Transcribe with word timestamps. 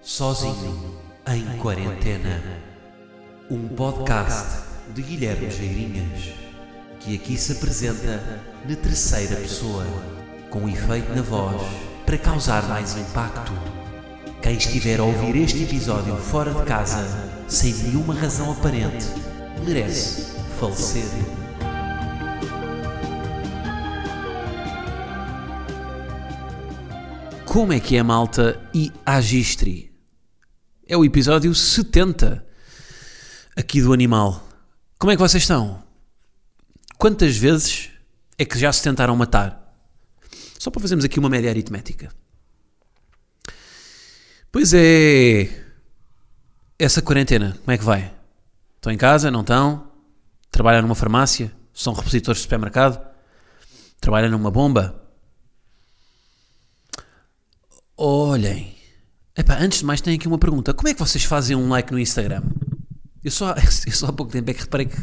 Sozinho 0.00 0.96
em 1.26 1.58
Quarentena. 1.58 2.40
Um 3.50 3.66
podcast 3.68 4.60
de 4.94 5.02
Guilherme 5.02 5.50
Geirinhas, 5.50 6.34
que 7.00 7.16
aqui 7.16 7.36
se 7.36 7.52
apresenta 7.52 8.22
na 8.66 8.76
terceira 8.76 9.34
pessoa, 9.36 9.84
com 10.50 10.68
efeito 10.68 11.12
na 11.14 11.22
voz 11.22 11.60
para 12.06 12.16
causar 12.16 12.62
mais 12.68 12.96
impacto. 12.96 13.52
Quem 14.40 14.56
estiver 14.56 15.00
a 15.00 15.04
ouvir 15.04 15.34
este 15.36 15.64
episódio 15.64 16.16
fora 16.16 16.54
de 16.54 16.62
casa, 16.62 17.04
sem 17.48 17.74
nenhuma 17.74 18.14
razão 18.14 18.52
aparente, 18.52 19.04
merece 19.66 20.38
falecer. 20.60 21.04
Como 27.44 27.72
é 27.72 27.80
que 27.80 27.96
é, 27.96 28.02
malta? 28.02 28.60
E 28.72 28.92
Agistri? 29.04 29.88
É 30.90 30.96
o 30.96 31.04
episódio 31.04 31.54
70 31.54 32.46
aqui 33.54 33.82
do 33.82 33.92
Animal. 33.92 34.42
Como 34.98 35.12
é 35.12 35.16
que 35.16 35.20
vocês 35.20 35.42
estão? 35.42 35.84
Quantas 36.96 37.36
vezes 37.36 37.90
é 38.38 38.44
que 38.46 38.58
já 38.58 38.72
se 38.72 38.82
tentaram 38.82 39.14
matar? 39.14 39.70
Só 40.58 40.70
para 40.70 40.80
fazermos 40.80 41.04
aqui 41.04 41.18
uma 41.18 41.28
média 41.28 41.50
aritmética. 41.50 42.10
Pois 44.50 44.72
é. 44.72 45.66
Essa 46.78 47.02
quarentena, 47.02 47.58
como 47.58 47.70
é 47.70 47.76
que 47.76 47.84
vai? 47.84 48.10
Estão 48.76 48.90
em 48.90 48.96
casa? 48.96 49.30
Não 49.30 49.42
estão? 49.42 49.92
Trabalham 50.50 50.80
numa 50.80 50.94
farmácia? 50.94 51.52
São 51.74 51.92
repositores 51.92 52.38
de 52.38 52.44
supermercado? 52.44 52.98
Trabalham 54.00 54.30
numa 54.30 54.50
bomba? 54.50 55.06
Olhem. 57.94 58.77
Epá, 59.38 59.56
antes 59.60 59.78
de 59.78 59.84
mais, 59.84 60.00
tenho 60.00 60.16
aqui 60.16 60.26
uma 60.26 60.36
pergunta. 60.36 60.74
Como 60.74 60.88
é 60.88 60.92
que 60.92 60.98
vocês 60.98 61.22
fazem 61.22 61.54
um 61.54 61.68
like 61.68 61.92
no 61.92 61.98
Instagram? 62.00 62.42
Eu 63.22 63.30
só, 63.30 63.54
eu 63.86 63.92
só 63.92 64.06
há 64.06 64.12
pouco 64.12 64.32
tempo 64.32 64.50
é 64.50 64.52
que 64.52 64.62
reparei 64.62 64.86
que, 64.86 64.96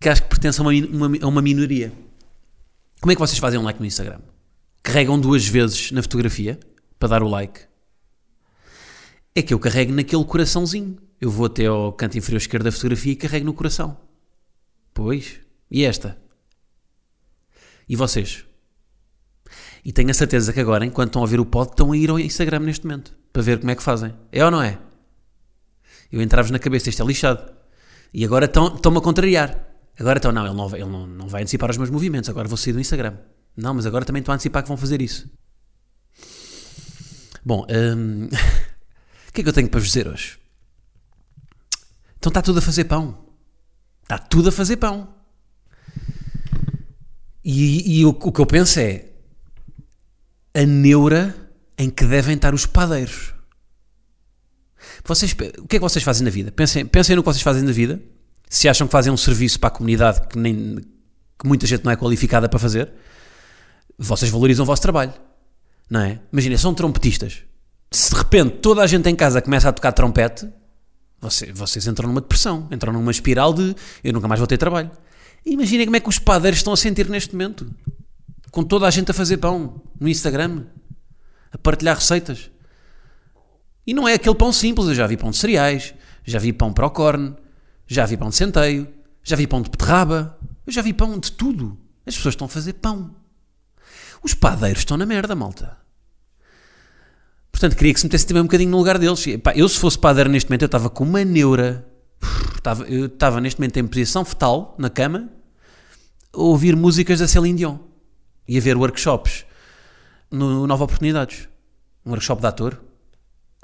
que 0.00 0.08
acho 0.08 0.24
que 0.24 0.28
pertence 0.28 0.60
a 0.60 0.64
uma, 0.64 0.72
uma, 0.72 1.18
a 1.22 1.26
uma 1.28 1.40
minoria. 1.40 1.92
Como 3.00 3.12
é 3.12 3.14
que 3.14 3.20
vocês 3.20 3.38
fazem 3.38 3.60
um 3.60 3.62
like 3.62 3.78
no 3.78 3.86
Instagram? 3.86 4.18
Carregam 4.82 5.20
duas 5.20 5.46
vezes 5.46 5.92
na 5.92 6.02
fotografia 6.02 6.58
para 6.98 7.10
dar 7.10 7.22
o 7.22 7.28
like? 7.28 7.60
É 9.36 9.40
que 9.40 9.54
eu 9.54 9.60
carrego 9.60 9.92
naquele 9.92 10.24
coraçãozinho. 10.24 10.98
Eu 11.20 11.30
vou 11.30 11.46
até 11.46 11.66
ao 11.66 11.92
canto 11.92 12.18
inferior 12.18 12.38
esquerdo 12.38 12.64
da 12.64 12.72
fotografia 12.72 13.12
e 13.12 13.16
carrego 13.16 13.46
no 13.46 13.54
coração. 13.54 13.96
Pois. 14.92 15.38
E 15.70 15.84
esta? 15.84 16.18
E 17.88 17.94
vocês? 17.94 18.44
E 19.84 19.92
tenho 19.92 20.10
a 20.10 20.14
certeza 20.14 20.52
que 20.52 20.58
agora, 20.58 20.84
enquanto 20.84 21.10
estão 21.10 21.22
a 21.22 21.24
ouvir 21.24 21.38
o 21.38 21.46
pod, 21.46 21.70
estão 21.70 21.92
a 21.92 21.96
ir 21.96 22.10
ao 22.10 22.18
Instagram 22.18 22.60
neste 22.60 22.84
momento 22.84 23.17
para 23.32 23.42
ver 23.42 23.58
como 23.58 23.70
é 23.70 23.74
que 23.74 23.82
fazem. 23.82 24.14
É 24.32 24.44
ou 24.44 24.50
não 24.50 24.62
é? 24.62 24.78
Eu 26.10 26.20
entrava 26.22 26.50
na 26.50 26.58
cabeça, 26.58 26.88
isto 26.88 27.02
é 27.02 27.06
lixado. 27.06 27.52
E 28.12 28.24
agora 28.24 28.46
estão- 28.46 28.74
estão-me 28.74 28.98
a 28.98 29.00
contrariar. 29.00 29.66
Agora 29.98 30.18
estão, 30.18 30.32
não, 30.32 30.46
ele, 30.46 30.54
não, 30.54 30.66
ele 30.74 30.84
não, 30.84 31.06
não 31.06 31.28
vai 31.28 31.42
antecipar 31.42 31.70
os 31.70 31.76
meus 31.76 31.90
movimentos, 31.90 32.30
agora 32.30 32.48
vou 32.48 32.56
sair 32.56 32.72
do 32.72 32.80
Instagram. 32.80 33.14
Não, 33.56 33.74
mas 33.74 33.84
agora 33.86 34.04
também 34.04 34.20
estou 34.20 34.32
a 34.32 34.36
antecipar 34.36 34.62
que 34.62 34.68
vão 34.68 34.76
fazer 34.76 35.02
isso. 35.02 35.28
Bom, 37.44 37.66
hum, 37.96 38.26
o 39.28 39.32
que 39.32 39.40
é 39.40 39.42
que 39.42 39.48
eu 39.48 39.52
tenho 39.52 39.68
para 39.68 39.80
vos 39.80 39.88
dizer 39.88 40.06
hoje? 40.08 40.38
Então 42.18 42.30
está 42.30 42.40
tudo 42.42 42.58
a 42.58 42.62
fazer 42.62 42.84
pão. 42.84 43.26
Está 44.02 44.18
tudo 44.18 44.48
a 44.48 44.52
fazer 44.52 44.76
pão. 44.76 45.14
E, 47.44 48.00
e 48.00 48.04
o, 48.06 48.10
o 48.10 48.32
que 48.32 48.40
eu 48.40 48.46
penso 48.46 48.78
é 48.80 49.06
a 50.54 50.64
neura 50.64 51.47
em 51.78 51.88
que 51.88 52.04
devem 52.04 52.34
estar 52.34 52.52
os 52.52 52.66
padeiros. 52.66 53.32
Vocês, 55.04 55.32
o 55.32 55.66
que 55.66 55.76
é 55.76 55.78
que 55.78 55.80
vocês 55.80 56.04
fazem 56.04 56.24
na 56.24 56.30
vida? 56.30 56.52
Pensem, 56.52 56.84
pensem 56.84 57.16
no 57.16 57.22
que 57.22 57.26
vocês 57.26 57.42
fazem 57.42 57.62
na 57.62 57.72
vida. 57.72 58.00
Se 58.48 58.68
acham 58.68 58.86
que 58.86 58.92
fazem 58.92 59.12
um 59.12 59.16
serviço 59.16 59.58
para 59.60 59.68
a 59.68 59.70
comunidade 59.70 60.26
que, 60.28 60.38
nem, 60.38 60.76
que 61.38 61.46
muita 61.46 61.66
gente 61.66 61.84
não 61.84 61.92
é 61.92 61.96
qualificada 61.96 62.48
para 62.48 62.58
fazer, 62.58 62.90
vocês 63.98 64.30
valorizam 64.30 64.62
o 64.62 64.66
vosso 64.66 64.82
trabalho. 64.82 65.12
Não 65.90 66.00
é? 66.00 66.20
Imagina, 66.32 66.56
são 66.58 66.74
trompetistas. 66.74 67.42
Se 67.90 68.10
de 68.10 68.16
repente 68.18 68.56
toda 68.58 68.82
a 68.82 68.86
gente 68.86 69.08
em 69.08 69.14
casa 69.16 69.40
começa 69.40 69.68
a 69.68 69.72
tocar 69.72 69.92
trompete, 69.92 70.48
você- 71.20 71.52
vocês 71.52 71.86
entram 71.86 72.08
numa 72.08 72.20
depressão, 72.20 72.68
entram 72.70 72.92
numa 72.92 73.10
espiral 73.10 73.52
de 73.52 73.74
eu 74.04 74.12
nunca 74.12 74.28
mais 74.28 74.38
vou 74.38 74.46
ter 74.46 74.58
trabalho. 74.58 74.90
Imaginem 75.44 75.86
como 75.86 75.96
é 75.96 76.00
que 76.00 76.08
os 76.08 76.18
padeiros 76.18 76.58
estão 76.58 76.72
a 76.72 76.76
sentir 76.76 77.08
neste 77.08 77.32
momento. 77.34 77.70
Com 78.50 78.62
toda 78.62 78.86
a 78.86 78.90
gente 78.90 79.10
a 79.10 79.14
fazer 79.14 79.38
pão 79.38 79.82
no 79.98 80.08
Instagram, 80.08 80.64
a 81.52 81.58
partilhar 81.58 81.96
receitas. 81.96 82.50
E 83.86 83.94
não 83.94 84.06
é 84.06 84.14
aquele 84.14 84.34
pão 84.34 84.52
simples, 84.52 84.88
eu 84.88 84.94
já 84.94 85.06
vi 85.06 85.16
pão 85.16 85.30
de 85.30 85.36
cereais, 85.38 85.94
já 86.24 86.38
vi 86.38 86.52
pão 86.52 86.72
para 86.72 86.86
o 86.86 86.90
corn, 86.90 87.34
já 87.86 88.04
vi 88.04 88.16
pão 88.16 88.28
de 88.28 88.36
centeio, 88.36 88.86
já 89.22 89.34
vi 89.34 89.46
pão 89.46 89.62
de 89.62 89.70
beterraba, 89.70 90.38
eu 90.66 90.72
já 90.72 90.82
vi 90.82 90.92
pão 90.92 91.18
de 91.18 91.32
tudo. 91.32 91.78
As 92.06 92.14
pessoas 92.14 92.34
estão 92.34 92.46
a 92.46 92.48
fazer 92.50 92.74
pão. 92.74 93.14
Os 94.22 94.34
padeiros 94.34 94.80
estão 94.80 94.96
na 94.96 95.06
merda, 95.06 95.34
malta. 95.34 95.78
Portanto, 97.50 97.76
queria 97.76 97.92
que 97.92 98.00
se 98.00 98.06
metesse 98.06 98.26
também 98.26 98.42
um 98.42 98.46
bocadinho 98.46 98.70
no 98.70 98.76
lugar 98.76 98.98
deles. 98.98 99.24
Eu, 99.54 99.68
se 99.68 99.78
fosse 99.78 99.98
padeiro 99.98 100.30
neste 100.30 100.48
momento, 100.48 100.62
eu 100.62 100.66
estava 100.66 100.90
com 100.90 101.04
uma 101.04 101.24
neura. 101.24 101.86
Eu 102.88 103.06
estava 103.06 103.40
neste 103.40 103.58
momento 103.58 103.78
em 103.78 103.86
posição 103.86 104.24
fetal, 104.24 104.74
na 104.78 104.90
cama, 104.90 105.30
a 106.32 106.38
ouvir 106.38 106.76
músicas 106.76 107.20
da 107.20 107.26
Celine 107.26 107.56
Dion. 107.58 107.78
E 108.46 108.58
a 108.58 108.60
ver 108.60 108.76
workshops 108.76 109.44
no 110.30 110.66
Nova 110.66 110.84
Oportunidades. 110.84 111.48
Um 112.04 112.10
workshop 112.10 112.40
de 112.40 112.46
ator, 112.46 112.80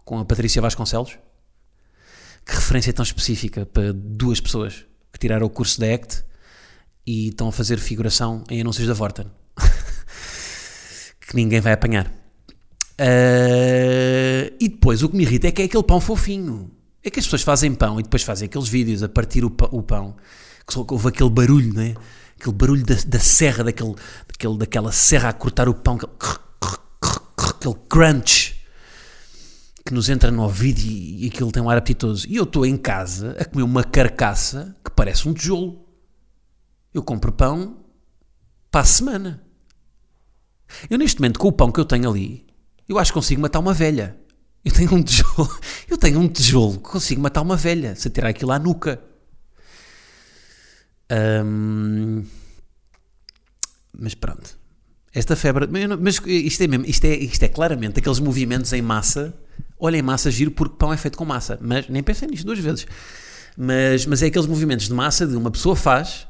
com 0.04 0.18
a 0.18 0.24
Patrícia 0.24 0.60
Vasconcelos. 0.60 1.18
Que 2.44 2.54
referência 2.54 2.92
tão 2.92 3.02
específica 3.02 3.64
para 3.64 3.92
duas 3.92 4.40
pessoas 4.40 4.84
que 5.12 5.18
tiraram 5.18 5.46
o 5.46 5.50
curso 5.50 5.80
da 5.80 5.94
ACT 5.94 6.24
e 7.06 7.28
estão 7.28 7.48
a 7.48 7.52
fazer 7.52 7.78
figuração 7.78 8.44
em 8.50 8.60
anúncios 8.60 8.86
da 8.86 8.94
Vorten. 8.94 9.26
que 11.26 11.34
ninguém 11.34 11.60
vai 11.60 11.72
apanhar. 11.72 12.12
Ah, 12.98 14.52
e 14.60 14.68
depois 14.68 15.02
o 15.02 15.08
que 15.08 15.16
me 15.16 15.24
irrita 15.24 15.48
é 15.48 15.52
que 15.52 15.62
é 15.62 15.64
aquele 15.64 15.82
pão 15.82 16.00
fofinho. 16.00 16.70
É 17.02 17.10
que 17.10 17.18
as 17.18 17.26
pessoas 17.26 17.42
fazem 17.42 17.74
pão 17.74 18.00
e 18.00 18.02
depois 18.02 18.22
fazem 18.22 18.46
aqueles 18.46 18.68
vídeos 18.68 19.02
a 19.02 19.08
partir 19.08 19.44
o 19.44 19.50
pão, 19.50 19.68
o 19.72 19.82
pão 19.82 20.16
que 20.66 20.78
houve 20.78 21.08
aquele 21.08 21.30
barulho, 21.30 21.74
não 21.74 21.82
é? 21.82 21.94
Aquele 22.38 22.56
barulho 22.56 22.84
da, 22.84 22.94
da 23.06 23.20
serra, 23.20 23.64
daquele, 23.64 23.94
daquele, 24.26 24.58
daquela 24.58 24.92
serra 24.92 25.28
a 25.28 25.32
cortar 25.32 25.68
o 25.68 25.74
pão, 25.74 25.96
aquele, 25.96 26.12
aquele 27.64 27.74
crunch 27.88 28.60
que 29.84 29.92
nos 29.92 30.08
entra 30.08 30.30
no 30.30 30.42
ouvido 30.42 30.80
e, 30.80 31.26
aquilo 31.26 31.52
tem 31.52 31.62
um 31.62 31.70
ar 31.70 31.78
apetitoso. 31.78 32.26
E 32.28 32.36
eu 32.36 32.44
estou 32.44 32.64
em 32.64 32.76
casa 32.76 33.36
a 33.38 33.44
comer 33.44 33.62
uma 33.62 33.84
carcaça 33.84 34.76
que 34.84 34.90
parece 34.90 35.28
um 35.28 35.34
tijolo. 35.34 35.86
Eu 36.92 37.02
compro 37.02 37.32
pão 37.32 37.84
para 38.70 38.82
a 38.82 38.84
semana. 38.84 39.42
Eu 40.88 40.98
neste 40.98 41.20
momento, 41.20 41.38
com 41.38 41.48
o 41.48 41.52
pão 41.52 41.70
que 41.70 41.80
eu 41.80 41.84
tenho 41.84 42.08
ali, 42.08 42.46
eu 42.88 42.98
acho 42.98 43.12
que 43.12 43.18
consigo 43.18 43.42
matar 43.42 43.60
uma 43.60 43.74
velha. 43.74 44.18
Eu 44.64 44.72
tenho 44.72 44.94
um 44.94 45.02
tijolo, 45.02 45.58
eu 45.88 45.98
tenho 45.98 46.18
um 46.18 46.28
tijolo 46.28 46.78
que 46.78 46.88
consigo 46.88 47.20
matar 47.20 47.42
uma 47.42 47.56
velha, 47.56 47.94
se 47.94 48.08
tirar 48.08 48.30
aquilo 48.30 48.52
à 48.52 48.58
nuca. 48.58 49.02
Mas 53.92 54.14
pronto. 54.14 54.63
Esta 55.14 55.36
febre. 55.36 55.68
mas 56.00 56.20
isto 56.26 56.62
é, 56.62 56.66
mesmo, 56.66 56.84
isto, 56.86 57.04
é, 57.04 57.14
isto 57.14 57.42
é 57.44 57.48
claramente 57.48 58.00
aqueles 58.00 58.18
movimentos 58.18 58.72
em 58.72 58.82
massa. 58.82 59.32
Olha, 59.78 59.96
em 59.96 60.02
massa 60.02 60.30
giro 60.30 60.50
porque 60.50 60.74
pão 60.76 60.92
é 60.92 60.96
feito 60.96 61.16
com 61.16 61.24
massa. 61.24 61.56
Mas 61.62 61.88
nem 61.88 62.02
pensei 62.02 62.26
nisto 62.26 62.44
duas 62.44 62.58
vezes. 62.58 62.86
Mas, 63.56 64.04
mas 64.06 64.22
é 64.22 64.26
aqueles 64.26 64.48
movimentos 64.48 64.88
de 64.88 64.92
massa 64.92 65.24
de 65.24 65.36
uma 65.36 65.50
pessoa 65.50 65.76
faz 65.76 66.26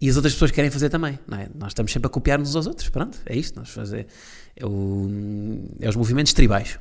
e 0.00 0.10
as 0.10 0.16
outras 0.16 0.34
pessoas 0.34 0.50
querem 0.50 0.70
fazer 0.70 0.90
também. 0.90 1.18
É? 1.32 1.48
Nós 1.54 1.70
estamos 1.70 1.90
sempre 1.90 2.08
a 2.08 2.10
copiar-nos 2.10 2.50
uns 2.50 2.56
aos 2.56 2.66
outros. 2.66 2.90
Pronto, 2.90 3.18
é 3.24 3.34
isto. 3.34 3.58
Nós 3.58 3.70
fazer, 3.70 4.06
é, 4.54 4.66
o, 4.66 5.08
é 5.80 5.88
os 5.88 5.96
movimentos 5.96 6.34
tribais. 6.34 6.78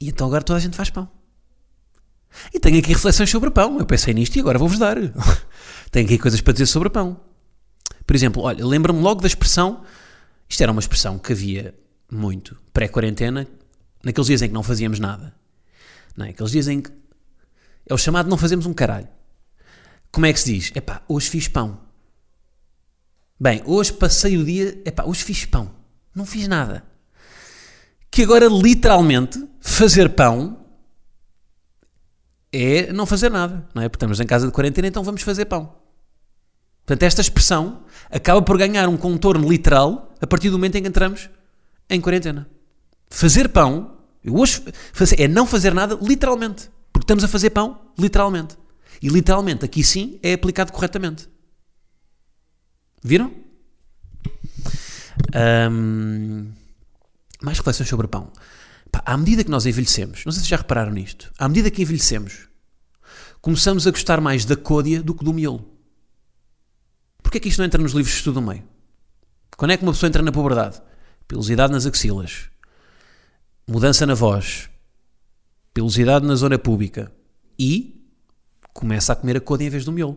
E 0.00 0.08
então 0.08 0.26
agora 0.26 0.42
toda 0.42 0.56
a 0.56 0.60
gente 0.60 0.76
faz 0.76 0.90
pão. 0.90 1.08
E 2.52 2.58
tenho 2.58 2.80
aqui 2.80 2.88
reflexões 2.88 3.30
sobre 3.30 3.50
pão. 3.50 3.78
Eu 3.78 3.86
pensei 3.86 4.12
nisto 4.12 4.34
e 4.34 4.40
agora 4.40 4.58
vou-vos 4.58 4.78
dar. 4.78 4.96
tenho 5.92 6.04
aqui 6.04 6.18
coisas 6.18 6.40
para 6.40 6.52
dizer 6.52 6.66
sobre 6.66 6.90
pão. 6.90 7.20
Por 8.04 8.16
exemplo, 8.16 8.42
olha, 8.42 8.66
lembro-me 8.66 9.00
logo 9.00 9.20
da 9.20 9.28
expressão. 9.28 9.84
Isto 10.48 10.62
era 10.62 10.72
uma 10.72 10.80
expressão 10.80 11.18
que 11.18 11.32
havia 11.32 11.74
muito 12.10 12.60
pré-quarentena, 12.72 13.46
naqueles 14.02 14.26
dias 14.26 14.42
em 14.42 14.48
que 14.48 14.54
não 14.54 14.62
fazíamos 14.62 15.00
nada. 15.00 15.34
Não 16.16 16.26
é? 16.26 16.30
Aqueles 16.30 16.52
dias 16.52 16.68
em 16.68 16.80
que. 16.80 16.90
É 17.88 17.94
o 17.94 17.98
chamado 17.98 18.28
não 18.28 18.36
fazemos 18.36 18.66
um 18.66 18.72
caralho. 18.72 19.08
Como 20.10 20.26
é 20.26 20.32
que 20.32 20.40
se 20.40 20.52
diz? 20.52 20.72
Epá, 20.74 21.02
hoje 21.08 21.28
fiz 21.28 21.46
pão. 21.46 21.80
Bem, 23.38 23.62
hoje 23.66 23.92
passei 23.92 24.36
o 24.36 24.44
dia. 24.44 24.80
Epá, 24.84 25.04
hoje 25.04 25.22
fiz 25.22 25.44
pão. 25.44 25.70
Não 26.14 26.24
fiz 26.24 26.48
nada. 26.48 26.84
Que 28.10 28.22
agora, 28.22 28.46
literalmente, 28.46 29.46
fazer 29.60 30.10
pão 30.10 30.64
é 32.52 32.92
não 32.92 33.04
fazer 33.04 33.30
nada, 33.30 33.68
não 33.74 33.82
é? 33.82 33.88
Porque 33.88 33.96
estamos 33.96 34.18
em 34.18 34.26
casa 34.26 34.46
de 34.46 34.52
quarentena, 34.52 34.88
então 34.88 35.02
vamos 35.02 35.22
fazer 35.22 35.44
pão. 35.44 35.74
Portanto, 36.86 37.02
esta 37.02 37.20
expressão 37.20 37.82
acaba 38.08 38.40
por 38.40 38.56
ganhar 38.56 38.88
um 38.88 38.96
contorno 38.96 39.48
literal 39.48 40.14
a 40.20 40.26
partir 40.26 40.50
do 40.50 40.56
momento 40.56 40.76
em 40.76 40.82
que 40.82 40.88
entramos 40.88 41.28
em 41.90 42.00
quarentena. 42.00 42.48
Fazer 43.10 43.48
pão, 43.48 43.96
hoje 44.24 44.62
é 45.18 45.26
não 45.26 45.46
fazer 45.46 45.74
nada, 45.74 45.98
literalmente. 46.00 46.70
Porque 46.92 47.04
estamos 47.04 47.24
a 47.24 47.28
fazer 47.28 47.50
pão, 47.50 47.80
literalmente. 47.98 48.56
E 49.02 49.08
literalmente, 49.08 49.64
aqui 49.64 49.82
sim, 49.82 50.18
é 50.22 50.32
aplicado 50.32 50.72
corretamente. 50.72 51.28
Viram? 53.02 53.32
Ahm, 55.34 56.52
mais 57.42 57.58
reflexões 57.58 57.88
sobre 57.88 58.06
pão. 58.06 58.32
À 59.04 59.16
medida 59.16 59.44
que 59.44 59.50
nós 59.50 59.66
envelhecemos, 59.66 60.24
não 60.24 60.32
sei 60.32 60.42
se 60.42 60.48
já 60.48 60.56
repararam 60.56 60.92
nisto, 60.92 61.30
à 61.38 61.46
medida 61.48 61.70
que 61.70 61.82
envelhecemos, 61.82 62.48
começamos 63.42 63.86
a 63.86 63.90
gostar 63.90 64.20
mais 64.20 64.44
da 64.44 64.56
côdea 64.56 65.02
do 65.02 65.14
que 65.14 65.24
do 65.24 65.34
miolo. 65.34 65.75
Porquê 67.36 67.38
é 67.38 67.40
que 67.42 67.48
isto 67.48 67.58
não 67.58 67.66
entra 67.66 67.82
nos 67.82 67.92
livros 67.92 68.12
de 68.12 68.18
estudo 68.18 68.40
do 68.40 68.46
meio? 68.46 68.64
Quando 69.58 69.70
é 69.70 69.76
que 69.76 69.82
uma 69.82 69.92
pessoa 69.92 70.08
entra 70.08 70.22
na 70.22 70.32
puberdade? 70.32 70.80
Pilosidade 71.28 71.70
nas 71.70 71.84
axilas, 71.84 72.48
mudança 73.68 74.06
na 74.06 74.14
voz, 74.14 74.70
pilosidade 75.74 76.24
na 76.24 76.34
zona 76.34 76.58
pública 76.58 77.12
e 77.58 78.08
começa 78.72 79.12
a 79.12 79.16
comer 79.16 79.36
a 79.36 79.40
côdea 79.40 79.66
em 79.66 79.70
vez 79.70 79.84
do 79.84 79.92
miolo. 79.92 80.16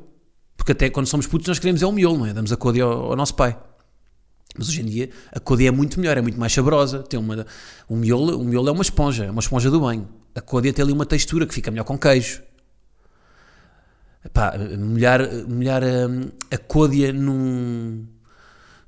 Porque 0.55 0.71
até 0.71 0.89
quando 0.89 1.07
somos 1.07 1.27
putos 1.27 1.45
nós 1.45 1.59
queremos 1.59 1.81
é 1.81 1.85
o 1.85 1.91
miolo, 1.91 2.19
não 2.19 2.25
é? 2.25 2.33
Damos 2.33 2.53
a 2.53 2.55
côdea 2.55 2.85
ao, 2.85 3.11
ao 3.11 3.15
nosso 3.17 3.35
pai. 3.35 3.59
Mas 4.57 4.69
hoje 4.69 4.81
em 4.81 4.85
dia 4.85 5.09
a 5.33 5.41
côdea 5.41 5.67
é 5.67 5.71
muito 5.71 5.99
melhor, 5.99 6.17
é 6.17 6.21
muito 6.21 6.39
mais 6.39 6.53
saborosa. 6.53 7.03
Tem 7.03 7.19
uma, 7.19 7.45
o, 7.89 7.97
miolo, 7.97 8.39
o 8.39 8.45
miolo 8.45 8.69
é 8.69 8.71
uma 8.71 8.81
esponja, 8.81 9.25
é 9.25 9.31
uma 9.31 9.41
esponja 9.41 9.69
do 9.69 9.81
banho. 9.81 10.07
A 10.33 10.39
côdea 10.39 10.71
tem 10.71 10.83
ali 10.83 10.93
uma 10.93 11.05
textura 11.05 11.45
que 11.45 11.53
fica 11.53 11.69
melhor 11.69 11.83
com 11.83 11.97
queijo. 11.97 12.41
Epá, 14.23 14.53
molhar, 14.77 15.21
molhar 15.47 15.83
a, 15.83 16.55
a 16.55 16.57
côdea 16.57 17.13
num, 17.13 18.05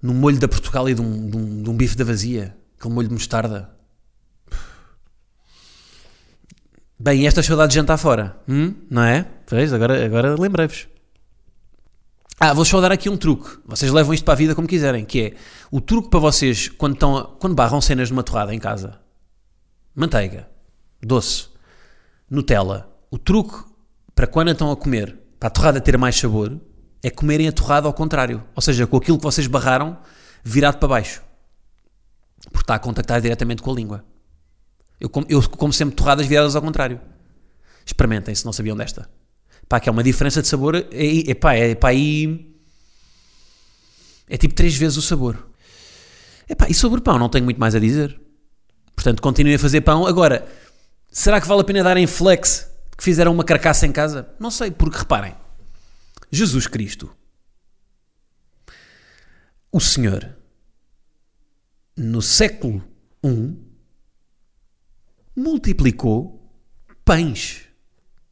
num 0.01 0.13
molho 0.13 0.39
da 0.39 0.47
Portugal 0.47 0.89
e 0.89 0.93
de 0.93 1.01
um, 1.01 1.29
de, 1.29 1.37
um, 1.37 1.63
de 1.63 1.69
um 1.69 1.77
bife 1.77 1.95
da 1.95 2.03
vazia. 2.03 2.55
Aquele 2.77 2.93
molho 2.93 3.07
de 3.07 3.13
mostarda. 3.13 3.69
Bem, 6.99 7.21
e 7.21 7.25
estas 7.25 7.45
saudades 7.45 7.73
de 7.73 7.79
jantar 7.79 7.97
fora? 7.97 8.37
Hum? 8.47 8.75
Não 8.89 9.03
é? 9.03 9.25
Pois, 9.47 9.73
agora, 9.73 10.05
agora 10.05 10.35
lembrei-vos. 10.39 10.87
Ah, 12.39 12.53
vou 12.53 12.65
só 12.65 12.81
dar 12.81 12.91
aqui 12.91 13.09
um 13.09 13.17
truque. 13.17 13.57
Vocês 13.65 13.91
levam 13.91 14.13
isto 14.13 14.23
para 14.23 14.33
a 14.33 14.37
vida 14.37 14.55
como 14.55 14.67
quiserem, 14.67 15.05
que 15.05 15.21
é 15.21 15.33
o 15.71 15.79
truque 15.79 16.09
para 16.09 16.19
vocês 16.19 16.67
quando, 16.69 16.93
estão 16.93 17.35
quando 17.39 17.55
barram 17.55 17.79
cenas 17.79 18.09
numa 18.09 18.23
torrada 18.23 18.53
em 18.53 18.59
casa. 18.59 18.99
Manteiga, 19.95 20.49
doce, 21.01 21.49
Nutella. 22.29 22.89
O 23.11 23.17
truque 23.17 23.63
para 24.15 24.25
quando 24.27 24.51
estão 24.51 24.71
a 24.71 24.75
comer, 24.75 25.17
para 25.41 25.47
a 25.47 25.49
torrada 25.49 25.81
ter 25.81 25.97
mais 25.97 26.15
sabor, 26.15 26.55
é 27.01 27.09
comerem 27.09 27.47
a 27.47 27.51
torrada 27.51 27.87
ao 27.87 27.93
contrário. 27.93 28.43
Ou 28.55 28.61
seja, 28.61 28.85
com 28.85 28.95
aquilo 28.95 29.17
que 29.17 29.23
vocês 29.23 29.47
barraram 29.47 29.97
virado 30.43 30.77
para 30.77 30.87
baixo. 30.87 31.23
Porque 32.51 32.61
está 32.61 32.75
a 32.75 32.79
contactar 32.79 33.19
diretamente 33.19 33.59
com 33.63 33.71
a 33.71 33.73
língua. 33.73 34.05
Eu 34.99 35.09
como, 35.09 35.25
eu 35.27 35.41
como 35.49 35.73
sempre 35.73 35.95
torradas 35.95 36.27
viradas 36.27 36.55
ao 36.55 36.61
contrário. 36.61 37.01
Experimentem 37.83 38.35
se 38.35 38.45
não 38.45 38.53
sabiam 38.53 38.77
desta. 38.77 39.09
Pá, 39.67 39.79
que 39.79 39.89
é 39.89 39.91
uma 39.91 40.03
diferença 40.03 40.43
de 40.43 40.47
sabor. 40.47 40.75
É, 40.75 41.31
é, 41.31 41.33
pá, 41.33 41.55
é 41.55 41.73
pá, 41.73 41.89
aí. 41.89 42.55
É 44.29 44.37
tipo 44.37 44.53
três 44.53 44.75
vezes 44.75 44.95
o 44.95 45.01
sabor. 45.01 45.49
É 46.47 46.53
pá, 46.53 46.67
e 46.69 46.73
sobre 46.75 47.01
pão 47.01 47.17
não 47.17 47.29
tenho 47.29 47.45
muito 47.45 47.59
mais 47.59 47.73
a 47.73 47.79
dizer. 47.79 48.15
Portanto, 48.95 49.23
continuem 49.23 49.55
a 49.55 49.59
fazer 49.59 49.81
pão. 49.81 50.05
Agora, 50.05 50.47
será 51.11 51.41
que 51.41 51.47
vale 51.47 51.61
a 51.61 51.63
pena 51.63 51.83
darem 51.83 52.05
flex 52.05 52.70
que 53.01 53.05
fizeram 53.05 53.33
uma 53.33 53.43
carcaça 53.43 53.87
em 53.87 53.91
casa? 53.91 54.29
Não 54.39 54.51
sei, 54.51 54.69
porque 54.69 54.99
reparem. 54.99 55.35
Jesus 56.31 56.67
Cristo, 56.67 57.11
o 59.71 59.79
Senhor, 59.79 60.37
no 61.97 62.21
século 62.21 62.83
I, 63.25 63.57
multiplicou 65.35 66.47
pães. 67.03 67.63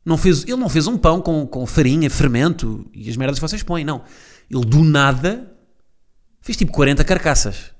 Não 0.05 0.19
fez, 0.19 0.43
ele 0.43 0.55
não 0.55 0.69
fez 0.69 0.85
um 0.85 0.99
pão 0.99 1.19
com, 1.19 1.47
com 1.47 1.65
farinha, 1.65 2.07
fermento 2.07 2.87
e 2.93 3.09
as 3.09 3.17
merdas 3.17 3.39
que 3.39 3.47
vocês 3.47 3.63
põem, 3.63 3.83
não. 3.83 4.03
Ele 4.51 4.65
do 4.65 4.83
nada 4.83 5.51
fez 6.41 6.55
tipo 6.55 6.71
40 6.71 7.03
carcaças. 7.03 7.73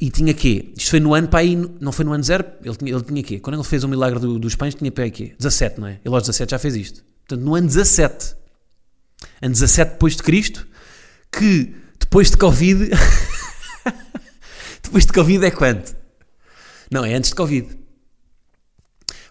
E 0.00 0.10
tinha 0.10 0.32
quê? 0.34 0.72
Isto 0.76 0.90
foi 0.90 1.00
no 1.00 1.14
ano 1.14 1.28
para 1.28 1.40
aí, 1.40 1.56
não 1.56 1.92
foi 1.92 2.04
no 2.04 2.12
ano 2.12 2.22
zero, 2.24 2.44
ele 2.64 2.76
tinha, 2.76 2.92
ele 2.92 3.02
tinha 3.02 3.22
quê? 3.22 3.38
Quando 3.38 3.56
ele 3.56 3.64
fez 3.64 3.84
o 3.84 3.88
milagre 3.88 4.18
do, 4.18 4.38
dos 4.38 4.54
pães, 4.54 4.74
tinha 4.74 4.90
pé 4.90 5.10
quê? 5.10 5.34
17, 5.38 5.80
não 5.80 5.88
é? 5.88 6.00
Ele 6.04 6.14
aos 6.14 6.22
17 6.22 6.50
já 6.50 6.58
fez 6.58 6.76
isto. 6.76 7.04
Portanto, 7.26 7.44
no 7.44 7.54
ano 7.54 7.66
17, 7.66 8.34
ano 9.42 9.52
17 9.52 9.92
depois 9.92 10.16
de 10.16 10.22
Cristo, 10.22 10.66
que 11.30 11.74
depois 12.00 12.30
de 12.30 12.36
Covid, 12.36 12.90
depois 14.82 15.06
de 15.06 15.12
Covid 15.12 15.44
é 15.44 15.50
quanto? 15.50 15.94
Não, 16.90 17.04
é 17.04 17.14
antes 17.14 17.30
de 17.30 17.36
Covid. 17.36 17.68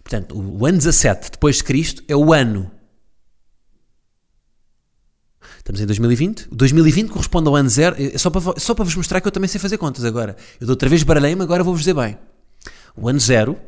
Portanto, 0.04 0.38
o 0.38 0.66
ano 0.66 0.78
17 0.78 1.32
depois 1.32 1.58
de 1.58 1.64
Cristo 1.64 2.04
é 2.08 2.16
o 2.16 2.32
ano. 2.32 2.72
Estamos 5.68 5.82
em 5.82 5.86
2020. 5.86 6.48
O 6.50 6.56
2020 6.56 7.10
corresponde 7.10 7.50
ao 7.50 7.56
ano 7.58 7.68
zero. 7.68 8.02
É 8.02 8.18
só 8.18 8.30
para, 8.30 8.58
só 8.58 8.74
para 8.74 8.86
vos 8.86 8.96
mostrar 8.96 9.20
que 9.20 9.28
eu 9.28 9.32
também 9.34 9.50
sei 9.50 9.60
fazer 9.60 9.78
contas 9.78 10.06
agora. 10.06 10.38
Eu 10.62 10.66
dou 10.66 10.74
outra 10.74 10.88
vez 10.88 11.04
baralhei-me, 11.04 11.42
agora 11.42 11.62
vou-vos 11.62 11.82
dizer 11.82 11.94
bem. 11.94 12.18
O 12.96 13.10
ano 13.10 13.20
zero 13.20 13.60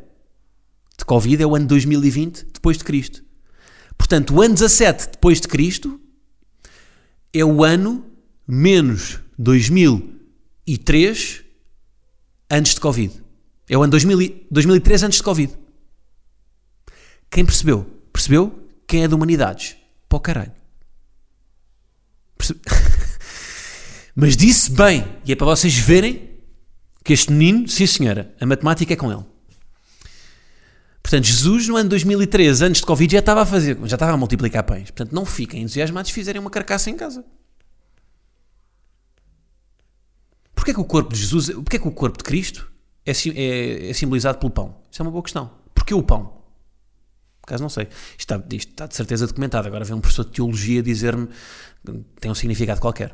de 0.96 1.04
Covid 1.04 1.42
é 1.42 1.46
o 1.46 1.54
ano 1.54 1.66
2020 1.66 2.46
depois 2.54 2.78
de 2.78 2.84
Cristo. 2.84 3.22
Portanto, 3.98 4.34
o 4.34 4.40
ano 4.40 4.54
17 4.54 5.10
depois 5.12 5.42
de 5.42 5.48
Cristo 5.48 6.00
é 7.34 7.44
o 7.44 7.62
ano 7.62 8.02
menos 8.48 9.20
2003 9.36 11.44
antes 12.50 12.74
de 12.76 12.80
Covid. 12.80 13.12
É 13.68 13.76
o 13.76 13.82
ano 13.82 13.90
2000, 13.90 14.46
2003 14.50 15.02
antes 15.02 15.18
de 15.18 15.22
Covid. 15.22 15.52
Quem 17.30 17.44
percebeu? 17.44 17.86
Percebeu? 18.10 18.58
Quem 18.86 19.04
é 19.04 19.08
de 19.08 19.14
humanidades? 19.14 19.76
Para 20.08 20.20
caralho. 20.20 20.59
Mas 24.14 24.36
disse 24.36 24.70
bem, 24.70 25.06
e 25.24 25.32
é 25.32 25.36
para 25.36 25.46
vocês 25.46 25.76
verem 25.76 26.30
que 27.04 27.12
este 27.12 27.32
menino, 27.32 27.68
sim 27.68 27.86
senhora, 27.86 28.34
a 28.40 28.46
matemática 28.46 28.92
é 28.92 28.96
com 28.96 29.10
ele. 29.10 29.24
Portanto, 31.02 31.24
Jesus 31.24 31.66
no 31.66 31.76
ano 31.76 31.88
2013, 31.88 32.64
antes 32.64 32.80
de 32.80 32.86
Covid, 32.86 33.12
já 33.12 33.18
estava 33.20 33.42
a 33.42 33.46
fazer, 33.46 33.78
já 33.84 33.96
estava 33.96 34.12
a 34.12 34.16
multiplicar 34.16 34.62
pães. 34.64 34.90
Portanto, 34.90 35.12
não 35.12 35.24
fiquem 35.24 35.62
entusiasmados 35.62 36.10
se 36.10 36.14
fizerem 36.14 36.40
uma 36.40 36.50
carcaça 36.50 36.90
em 36.90 36.96
casa. 36.96 37.24
Porquê 40.54 40.74
que 40.74 40.80
o 40.80 40.84
corpo 40.84 41.12
de 41.14 41.18
Jesus, 41.18 41.50
porquê 41.50 41.78
que 41.78 41.88
o 41.88 41.90
corpo 41.90 42.18
de 42.18 42.24
Cristo 42.24 42.70
é, 43.04 43.10
é, 43.10 43.90
é 43.90 43.92
simbolizado 43.94 44.38
pelo 44.38 44.50
pão? 44.50 44.76
Isso 44.90 45.00
é 45.00 45.02
uma 45.02 45.10
boa 45.10 45.22
questão. 45.22 45.50
Porquê 45.74 45.94
o 45.94 46.02
pão? 46.02 46.39
Acaso 47.50 47.64
não 47.64 47.68
sei. 47.68 47.88
Isto 48.16 48.20
está, 48.20 48.36
isto 48.36 48.70
está 48.70 48.86
de 48.86 48.94
certeza 48.94 49.26
documentado. 49.26 49.66
Agora 49.66 49.84
vem 49.84 49.96
um 49.96 50.00
professor 50.00 50.24
de 50.24 50.30
teologia 50.30 50.80
dizer-me 50.80 51.28
tem 52.20 52.30
um 52.30 52.34
significado 52.34 52.80
qualquer. 52.80 53.12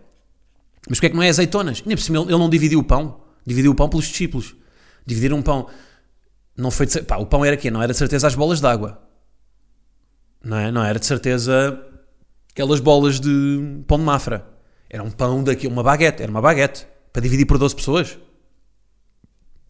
Mas 0.87 0.99
porquê 0.99 1.07
é 1.07 1.11
que 1.11 1.17
não 1.17 1.23
é 1.23 1.31
azeitonas? 1.31 1.83
Nem 1.87 1.97
por 1.97 2.03
cima 2.03 2.19
ele 2.19 2.33
não 2.33 2.51
dividiu 2.51 2.79
o 2.81 2.85
pão. 2.85 3.23
Dividiu 3.47 3.73
o 3.73 3.75
pão 3.75 3.89
pelos 3.89 4.05
discípulos. 4.05 4.55
Dividiram 5.07 5.39
o 5.39 5.43
pão. 5.43 5.69
Não 6.55 6.71
foi 6.71 6.85
de, 6.85 7.03
pá, 7.03 7.17
o 7.17 7.25
pão 7.25 7.45
era 7.45 7.57
quê? 7.57 7.71
Não 7.71 7.83
era 7.83 7.93
de 7.93 7.99
certeza 7.99 8.27
as 8.27 8.35
bolas 8.35 8.61
de 8.61 8.67
água. 8.67 9.01
Não 10.45 10.59
é? 10.59 10.71
Não 10.71 10.85
era 10.85 10.99
de 10.99 11.07
certeza 11.07 11.83
aquelas 12.51 12.81
bolas 12.81 13.19
de 13.19 13.83
pão 13.87 13.97
de 13.97 14.05
mafra. 14.05 14.47
Era 14.91 15.03
um 15.03 15.11
pão 15.11 15.43
daqui, 15.43 15.67
uma 15.67 15.83
baguete. 15.83 16.23
Era 16.23 16.31
uma 16.31 16.43
baguete. 16.43 16.87
Para 17.11 17.23
dividir 17.23 17.47
por 17.47 17.57
12 17.57 17.75
pessoas. 17.75 18.19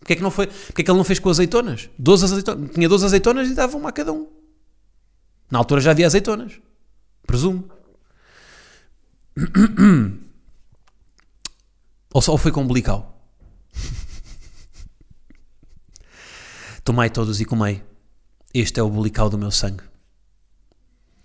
Porquê 0.00 0.14
é 0.14 0.16
que 0.16 0.22
não 0.22 0.30
foi? 0.32 0.48
Porquê 0.48 0.82
é 0.82 0.84
que 0.84 0.90
ele 0.90 0.98
não 0.98 1.04
fez 1.04 1.20
com 1.20 1.30
azeitonas? 1.30 1.88
12 1.96 2.24
azeitonas. 2.24 2.70
Tinha 2.72 2.88
12 2.88 3.04
azeitonas 3.04 3.48
e 3.48 3.54
dava 3.54 3.76
uma 3.76 3.90
a 3.90 3.92
cada 3.92 4.12
um. 4.12 4.35
Na 5.50 5.58
altura 5.58 5.80
já 5.80 5.92
havia 5.92 6.06
azeitonas. 6.06 6.60
Presumo. 7.26 7.68
Ou 12.12 12.22
só 12.22 12.36
foi 12.36 12.50
com 12.50 12.62
umbilical? 12.62 13.14
Tomai 16.82 17.10
todos 17.10 17.40
e 17.40 17.44
comei. 17.44 17.84
Este 18.54 18.80
é 18.80 18.82
o 18.82 18.88
bulical 18.88 19.28
do 19.28 19.36
meu 19.36 19.50
sangue. 19.50 19.82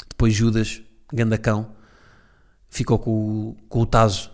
Depois 0.10 0.34
Judas, 0.34 0.82
gandacão, 1.13 1.74
ficou 2.70 3.00
com 3.00 3.56
com 3.70 3.82
o 3.82 3.86
taso. 3.86 4.30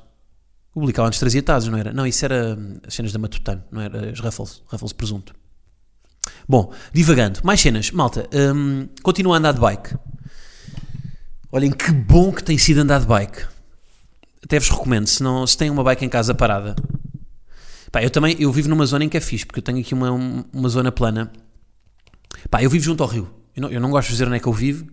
O 0.73 0.79
bulical 0.79 1.05
antes 1.05 1.19
trazia 1.19 1.43
tazos, 1.43 1.69
não 1.69 1.77
era? 1.77 1.93
Não, 1.93 2.07
isso 2.07 2.25
era 2.25 2.57
as 2.85 2.93
cenas 2.93 3.11
da 3.11 3.19
Matutano, 3.19 3.63
não 3.71 3.81
era 3.81 4.11
as 4.11 4.19
Ruffles, 4.19 4.63
Ruffles 4.67 4.93
presunto. 4.93 5.35
Bom, 6.47 6.71
divagando. 6.93 7.39
Mais 7.43 7.59
cenas. 7.59 7.91
Malta, 7.91 8.27
hum, 8.33 8.87
continua 9.03 9.35
a 9.35 9.39
andar 9.39 9.53
de 9.53 9.59
bike. 9.59 9.95
Olhem 11.51 11.71
que 11.71 11.91
bom 11.91 12.31
que 12.31 12.43
tem 12.43 12.57
sido 12.57 12.81
andar 12.81 12.99
de 12.99 13.07
bike. 13.07 13.45
Até 14.43 14.59
vos 14.59 14.69
recomendo, 14.69 15.07
se, 15.07 15.21
não, 15.23 15.45
se 15.45 15.57
tem 15.57 15.69
uma 15.69 15.83
bike 15.83 16.05
em 16.05 16.09
casa 16.09 16.33
parada, 16.33 16.75
Pá, 17.91 18.03
eu 18.03 18.09
também, 18.09 18.35
eu 18.39 18.51
vivo 18.51 18.69
numa 18.69 18.85
zona 18.85 19.05
em 19.05 19.09
que 19.09 19.17
é 19.17 19.21
fixe, 19.21 19.45
porque 19.45 19.59
eu 19.59 19.63
tenho 19.63 19.79
aqui 19.79 19.93
uma, 19.93 20.11
uma 20.11 20.69
zona 20.69 20.91
plana. 20.91 21.31
Pá, 22.49 22.61
eu 22.61 22.69
vivo 22.69 22.83
junto 22.83 23.01
ao 23.01 23.09
rio. 23.09 23.29
Eu 23.55 23.61
não, 23.61 23.69
eu 23.69 23.81
não 23.81 23.89
gosto 23.89 24.09
de 24.09 24.13
dizer 24.13 24.27
onde 24.27 24.37
é 24.37 24.39
que 24.39 24.47
eu 24.47 24.53
vivo, 24.53 24.85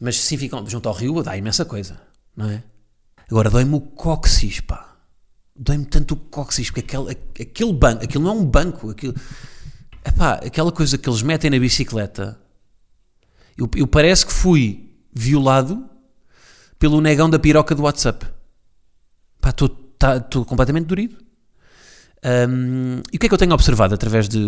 mas 0.00 0.18
sim, 0.18 0.36
fico 0.36 0.68
junto 0.68 0.88
ao 0.88 0.94
rio 0.94 1.22
dá 1.22 1.36
imensa 1.36 1.64
coisa, 1.64 2.00
não 2.36 2.48
é? 2.48 2.62
Agora 3.30 3.48
dói-me 3.48 3.74
o 3.74 3.80
cóccix, 3.80 4.60
pá. 4.60 4.96
dói-me 5.54 5.84
tanto 5.84 6.14
o 6.14 6.16
cóccix, 6.16 6.70
porque 6.70 6.80
aquele, 6.80 7.16
aquele 7.40 7.72
banco, 7.72 8.04
aquilo 8.04 8.24
não 8.24 8.32
é 8.32 8.34
um 8.34 8.44
banco, 8.44 8.90
aquilo, 8.90 9.14
epá, 10.04 10.34
aquela 10.34 10.72
coisa 10.72 10.98
que 10.98 11.08
eles 11.08 11.22
metem 11.22 11.50
na 11.50 11.58
bicicleta, 11.58 12.38
eu, 13.56 13.68
eu 13.76 13.86
parece 13.86 14.26
que 14.26 14.32
fui 14.32 14.90
violado 15.12 15.88
pelo 16.78 17.00
negão 17.00 17.28
da 17.28 17.38
piroca 17.38 17.74
do 17.74 17.82
WhatsApp. 17.82 18.26
Pá, 19.40 19.50
estou 19.50 19.68
tá, 19.68 20.20
completamente 20.46 20.86
dorido. 20.86 21.16
Um, 22.24 23.02
e 23.12 23.16
o 23.16 23.18
que 23.18 23.26
é 23.26 23.28
que 23.28 23.34
eu 23.34 23.38
tenho 23.38 23.52
observado 23.52 23.94
através 23.94 24.28
de, 24.28 24.38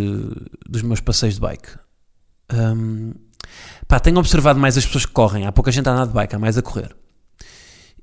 dos 0.68 0.82
meus 0.82 1.00
passeios 1.00 1.34
de 1.34 1.40
bike? 1.40 1.68
Um, 2.52 3.12
pá, 3.86 3.98
tenho 3.98 4.18
observado 4.18 4.58
mais 4.58 4.78
as 4.78 4.86
pessoas 4.86 5.06
que 5.06 5.12
correm. 5.12 5.46
Há 5.46 5.52
pouca 5.52 5.70
gente 5.70 5.88
a 5.88 5.92
andar 5.92 6.06
de 6.06 6.12
bike, 6.12 6.34
há 6.34 6.38
mais 6.38 6.56
a 6.56 6.62
correr. 6.62 6.94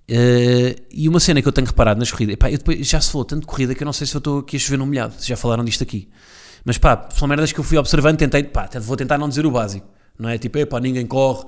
Uh, 0.10 0.76
e 0.92 1.08
uma 1.08 1.20
cena 1.22 1.42
que 1.42 1.48
eu 1.48 1.54
tenho 1.54 1.68
reparado 1.68 2.00
nas 2.00 2.12
corridas, 2.12 2.36
eu 2.52 2.58
depois, 2.58 2.86
já 2.86 3.00
se 3.00 3.10
falou 3.10 3.24
tanto 3.24 3.42
de 3.42 3.48
corrida 3.48 3.74
que 3.74 3.82
eu 3.82 3.86
não 3.86 3.94
sei 3.94 4.06
se 4.06 4.14
eu 4.14 4.20
estou 4.20 4.40
aqui 4.40 4.58
a 4.58 4.60
chover 4.60 4.78
no 4.78 4.86
molhado, 4.86 5.16
já 5.22 5.38
falaram 5.38 5.64
disto 5.64 5.84
aqui. 5.84 6.10
Mas 6.66 6.78
pá, 6.78 7.10
são 7.14 7.28
merdas 7.28 7.52
que 7.52 7.60
eu 7.60 7.64
fui 7.64 7.78
observando, 7.78 8.18
tentei, 8.18 8.44
pá, 8.44 8.70
vou 8.82 8.96
tentar 8.96 9.18
não 9.18 9.28
dizer 9.28 9.46
o 9.46 9.52
básico, 9.52 9.88
não 10.18 10.30
é? 10.30 10.38
Tipo, 10.38 10.66
pá, 10.68 10.80
ninguém 10.80 11.06
corre, 11.06 11.46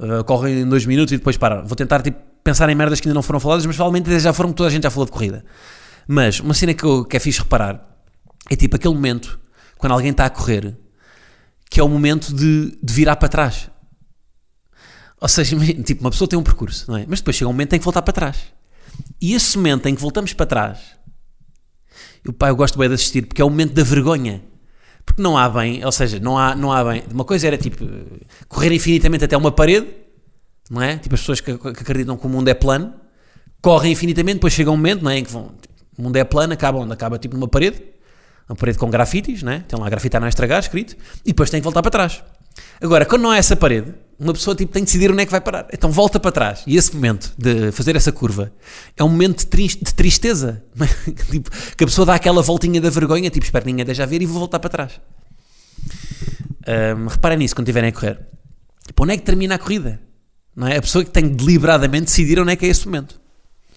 uh, 0.00 0.24
corre 0.24 0.60
em 0.60 0.68
dois 0.68 0.84
minutos 0.86 1.12
e 1.12 1.16
depois 1.16 1.36
para. 1.36 1.62
Vou 1.62 1.76
tentar 1.76 2.02
tipo, 2.02 2.18
pensar 2.42 2.68
em 2.68 2.74
merdas 2.74 3.00
que 3.00 3.08
ainda 3.08 3.14
não 3.14 3.22
foram 3.22 3.40
faladas, 3.40 3.64
mas 3.66 3.76
provavelmente 3.76 4.18
já 4.20 4.32
foram, 4.32 4.52
toda 4.52 4.68
a 4.68 4.72
gente 4.72 4.82
já 4.82 4.90
falou 4.90 5.06
de 5.06 5.12
corrida. 5.12 5.44
Mas 6.06 6.40
uma 6.40 6.54
cena 6.54 6.74
que, 6.74 6.84
eu, 6.84 7.04
que 7.04 7.16
é 7.16 7.20
reparar 7.20 7.84
é 8.48 8.56
tipo 8.56 8.76
aquele 8.76 8.94
momento, 8.94 9.38
quando 9.76 9.92
alguém 9.92 10.10
está 10.10 10.26
a 10.26 10.30
correr, 10.30 10.76
que 11.70 11.80
é 11.80 11.82
o 11.82 11.88
momento 11.88 12.34
de, 12.34 12.78
de 12.82 12.92
virar 12.92 13.16
para 13.16 13.28
trás. 13.28 13.70
Ou 15.20 15.28
seja, 15.28 15.56
tipo, 15.82 16.02
uma 16.02 16.10
pessoa 16.10 16.28
tem 16.28 16.38
um 16.38 16.42
percurso, 16.42 16.90
não 16.90 16.96
é? 16.96 17.04
Mas 17.08 17.20
depois 17.20 17.36
chega 17.36 17.48
um 17.48 17.52
momento 17.52 17.72
em 17.72 17.78
que 17.78 17.84
voltar 17.84 18.02
para 18.02 18.12
trás. 18.12 18.38
E 19.20 19.34
esse 19.34 19.56
momento 19.56 19.86
em 19.86 19.94
que 19.94 20.00
voltamos 20.00 20.32
para 20.32 20.46
trás, 20.46 20.78
eu, 22.24 22.32
pá, 22.32 22.48
eu 22.48 22.56
gosto 22.56 22.78
bem 22.78 22.88
de 22.88 22.94
assistir, 22.94 23.26
porque 23.26 23.42
é 23.42 23.44
o 23.44 23.50
momento 23.50 23.72
da 23.74 23.82
vergonha. 23.82 24.42
Porque 25.06 25.22
não 25.22 25.38
há 25.38 25.48
bem, 25.48 25.84
ou 25.84 25.92
seja, 25.92 26.18
não 26.20 26.36
há, 26.36 26.54
não 26.54 26.72
há 26.72 26.84
bem. 26.84 27.04
Uma 27.10 27.24
coisa 27.24 27.46
era 27.46 27.56
tipo 27.56 27.86
correr 28.48 28.72
infinitamente 28.74 29.24
até 29.24 29.36
uma 29.36 29.52
parede, 29.52 29.86
não 30.68 30.82
é? 30.82 30.98
Tipo 30.98 31.14
as 31.14 31.20
pessoas 31.20 31.40
que, 31.40 31.56
que 31.56 31.68
acreditam 31.68 32.16
que 32.16 32.26
o 32.26 32.28
mundo 32.28 32.48
é 32.48 32.54
plano, 32.54 32.92
correm 33.62 33.92
infinitamente, 33.92 34.34
depois 34.34 34.52
chega 34.52 34.70
um 34.70 34.76
momento, 34.76 35.02
não 35.02 35.10
é? 35.10 35.18
Em 35.18 35.24
que 35.24 35.32
vão, 35.32 35.54
tipo, 35.60 35.74
o 35.96 36.02
mundo 36.02 36.16
é 36.16 36.24
plano, 36.24 36.52
acaba 36.52 36.78
onde? 36.78 36.92
Acaba 36.92 37.18
tipo 37.18 37.34
numa 37.36 37.48
parede, 37.48 37.82
uma 38.48 38.56
parede 38.56 38.78
com 38.78 38.90
grafites, 38.90 39.42
não 39.42 39.52
é? 39.52 39.60
Tem 39.60 39.78
lá 39.78 39.88
grafitar 39.88 40.20
não 40.20 40.28
estragar, 40.28 40.58
escrito, 40.58 40.96
e 41.24 41.28
depois 41.28 41.48
tem 41.48 41.60
que 41.60 41.64
voltar 41.64 41.82
para 41.82 41.90
trás. 41.90 42.22
Agora, 42.80 43.06
quando 43.06 43.22
não 43.22 43.30
há 43.30 43.38
essa 43.38 43.56
parede, 43.56 43.94
uma 44.18 44.32
pessoa 44.32 44.56
tipo, 44.56 44.72
tem 44.72 44.82
que 44.82 44.86
decidir 44.86 45.10
onde 45.10 45.22
é 45.22 45.26
que 45.26 45.30
vai 45.30 45.40
parar. 45.40 45.66
Então 45.72 45.90
volta 45.90 46.18
para 46.18 46.32
trás. 46.32 46.62
E 46.66 46.76
esse 46.76 46.94
momento 46.94 47.32
de 47.36 47.70
fazer 47.72 47.96
essa 47.96 48.10
curva 48.10 48.52
é 48.96 49.04
um 49.04 49.08
momento 49.08 49.40
de, 49.40 49.46
triste, 49.46 49.84
de 49.84 49.94
tristeza. 49.94 50.62
tipo, 51.30 51.50
que 51.76 51.84
a 51.84 51.86
pessoa 51.86 52.06
dá 52.06 52.14
aquela 52.14 52.42
voltinha 52.42 52.80
da 52.80 52.90
vergonha, 52.90 53.28
tipo, 53.30 53.44
espero 53.44 53.64
que 53.64 53.70
ninguém 53.70 53.84
deixe 53.84 54.02
a 54.02 54.06
ver 54.06 54.22
e 54.22 54.26
vou 54.26 54.38
voltar 54.38 54.58
para 54.58 54.70
trás. 54.70 55.00
Um, 56.66 57.06
reparem 57.06 57.38
nisso 57.38 57.54
quando 57.54 57.66
estiverem 57.66 57.90
a 57.90 57.92
correr. 57.92 58.18
Tipo, 58.86 59.04
onde 59.04 59.12
é 59.12 59.16
que 59.16 59.22
termina 59.22 59.54
a 59.54 59.58
corrida? 59.58 60.00
Não 60.54 60.66
é? 60.66 60.78
A 60.78 60.82
pessoa 60.82 61.04
que 61.04 61.10
tem 61.10 61.28
que 61.28 61.34
deliberadamente 61.34 62.06
decidir 62.06 62.40
onde 62.40 62.52
é 62.52 62.56
que 62.56 62.64
é 62.64 62.68
esse 62.68 62.86
momento. 62.86 63.20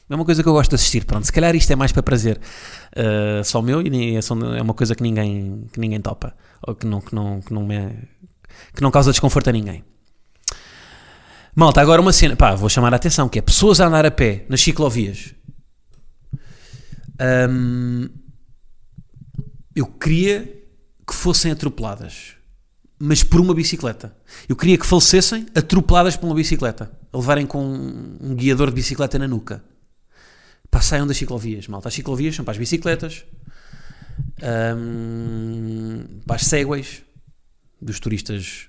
É 0.10 0.16
uma 0.16 0.26
coisa 0.26 0.42
que 0.42 0.50
eu 0.50 0.54
gosto 0.54 0.70
de 0.70 0.76
assistir. 0.76 1.06
Pronto, 1.06 1.26
se 1.26 1.32
calhar 1.32 1.56
isto 1.56 1.72
é 1.72 1.76
mais 1.76 1.92
para 1.92 2.02
prazer 2.02 2.40
uh, 2.96 3.44
só 3.44 3.62
meu 3.62 3.82
e 3.82 4.16
é 4.16 4.62
uma 4.62 4.74
coisa 4.74 4.96
que 4.96 5.04
ninguém, 5.04 5.68
que 5.72 5.80
ninguém 5.80 6.02
topa. 6.02 6.34
Ou 6.66 6.74
que 6.74 6.88
não, 6.88 7.00
que 7.00 7.14
não, 7.14 7.42
que 7.42 7.54
não 7.54 7.64
me 7.64 8.08
que 8.74 8.82
não 8.82 8.92
causa 8.92 9.12
desconforto 9.12 9.50
a 9.50 9.54
ninguém. 9.54 9.84
Malta, 11.56 11.82
agora 11.82 12.02
uma 12.02 12.14
cena, 12.14 12.36
pá, 12.36 12.54
vou 12.56 12.70
chamar 12.70 12.94
a 12.94 12.98
atenção, 12.98 13.28
que 13.28 13.40
é 13.40 13.42
pessoas 13.42 13.82
a 13.82 13.88
andar 13.88 14.06
a 14.06 14.12
pé 14.12 14.46
nas 14.48 14.62
ciclovias. 14.62 15.34
eu 19.76 19.86
queria 19.86 20.44
que 21.08 21.14
fossem 21.14 21.52
atropeladas, 21.52 22.36
mas 22.98 23.24
por 23.24 23.42
uma 23.42 23.54
bicicleta. 23.54 24.16
Eu 24.48 24.56
queria 24.56 24.78
que 24.78 24.86
falecessem 24.86 25.48
atropeladas 25.56 26.16
por 26.16 26.28
uma 26.28 26.36
bicicleta, 26.36 26.92
a 27.12 27.18
levarem 27.18 27.46
com 27.46 27.62
um 28.22 28.36
guiador 28.36 28.70
de 28.70 28.76
bicicleta 28.76 29.18
na 29.18 29.28
nuca. 29.28 29.64
Pá, 30.70 30.82
saiam 30.82 31.08
das 31.08 31.18
ciclovias, 31.18 31.68
malta. 31.68 31.88
As 31.88 31.96
ciclovias 31.96 32.36
são 32.36 32.46
para 32.46 32.52
as 32.52 32.58
bicicletas, 32.58 33.26
para 36.26 36.36
as 36.36 36.46
segways, 36.46 37.02
dos 37.82 38.00
turistas 38.00 38.69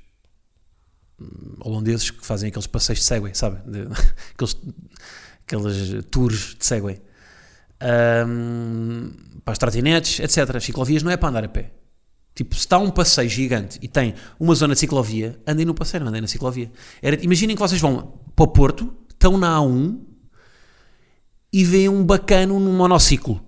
holandeses 1.60 2.10
que 2.10 2.24
fazem 2.24 2.48
aqueles 2.48 2.66
passeios 2.66 3.00
de 3.00 3.04
Segway, 3.04 3.34
sabe? 3.34 3.58
De, 3.70 3.86
aqueles, 4.34 6.04
tours 6.10 6.56
de 6.58 6.64
Segway. 6.64 7.00
Um, 8.26 9.12
para 9.44 9.52
as 9.52 9.58
trotinetes, 9.58 10.20
etc. 10.20 10.56
As 10.56 10.64
ciclovias 10.64 11.02
não 11.02 11.10
é 11.10 11.16
para 11.16 11.28
andar 11.28 11.44
a 11.44 11.48
pé. 11.48 11.72
Tipo, 12.34 12.54
se 12.54 12.60
está 12.60 12.78
um 12.78 12.90
passeio 12.90 13.28
gigante 13.28 13.78
e 13.82 13.88
tem 13.88 14.14
uma 14.38 14.54
zona 14.54 14.74
de 14.74 14.80
ciclovia, 14.80 15.38
andem 15.46 15.66
no 15.66 15.74
passeio, 15.74 16.06
andem 16.06 16.20
na 16.20 16.28
ciclovia. 16.28 16.70
Era, 17.02 17.22
imaginem 17.22 17.56
que 17.56 17.62
vocês 17.62 17.80
vão 17.80 18.20
para 18.34 18.44
o 18.44 18.48
Porto, 18.48 18.94
estão 19.08 19.36
na 19.36 19.58
A1 19.58 20.00
e 21.52 21.64
veem 21.64 21.88
um 21.88 22.04
bacano 22.04 22.60
num 22.60 22.76
monociclo. 22.76 23.44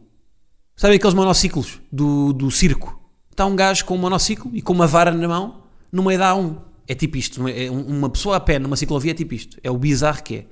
Sabem 0.77 0.97
aqueles 0.97 1.15
monociclos 1.15 1.81
do, 1.91 2.33
do 2.33 2.51
circo? 2.51 3.03
está 3.33 3.47
um 3.47 3.57
gajo 3.57 3.85
com 3.85 3.95
um 3.95 3.99
monociclo 3.99 4.51
e 4.55 4.63
com 4.63 4.73
uma 4.73 4.87
vara 4.87 5.11
na 5.11 5.27
mão 5.27 5.63
no 5.91 6.03
meio 6.03 6.19
da 6.19 6.33
A1. 6.33 6.57
É 6.93 6.95
tipo 6.95 7.17
isto. 7.17 7.49
É 7.49 7.71
uma 7.71 8.11
pessoa 8.11 8.37
a 8.37 8.41
pé 8.41 8.59
numa 8.59 8.77
ciclovia 8.77 9.13
é 9.13 9.15
tipo 9.15 9.33
isto. 9.33 9.57
É 9.65 9.71
o 9.71 9.79
bizarro 9.79 10.23
que 10.23 10.37
é. 10.37 10.47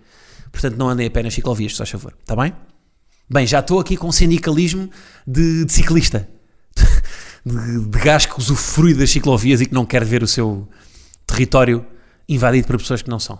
Portanto, 0.50 0.74
não 0.78 0.88
andem 0.88 1.06
a 1.06 1.10
pé 1.10 1.22
nas 1.22 1.34
ciclovias, 1.34 1.72
se 1.72 1.78
faz 1.78 1.90
favor. 1.90 2.16
Está 2.18 2.34
bem? 2.34 2.54
Bem, 3.28 3.46
já 3.46 3.60
estou 3.60 3.78
aqui 3.78 3.94
com 3.94 4.10
sindicalismo 4.10 4.88
de, 5.26 5.66
de 5.66 5.72
ciclista. 5.72 6.26
De, 7.42 7.86
de 7.86 7.98
gajo 7.98 8.28
que 8.28 8.38
usufrui 8.38 8.92
das 8.92 9.08
ciclovias 9.08 9.62
e 9.62 9.66
que 9.66 9.72
não 9.72 9.86
quer 9.86 10.04
ver 10.04 10.22
o 10.22 10.26
seu 10.26 10.68
território 11.26 11.86
invadido 12.28 12.66
por 12.66 12.76
pessoas 12.76 13.00
que 13.00 13.08
não 13.08 13.18
são. 13.18 13.38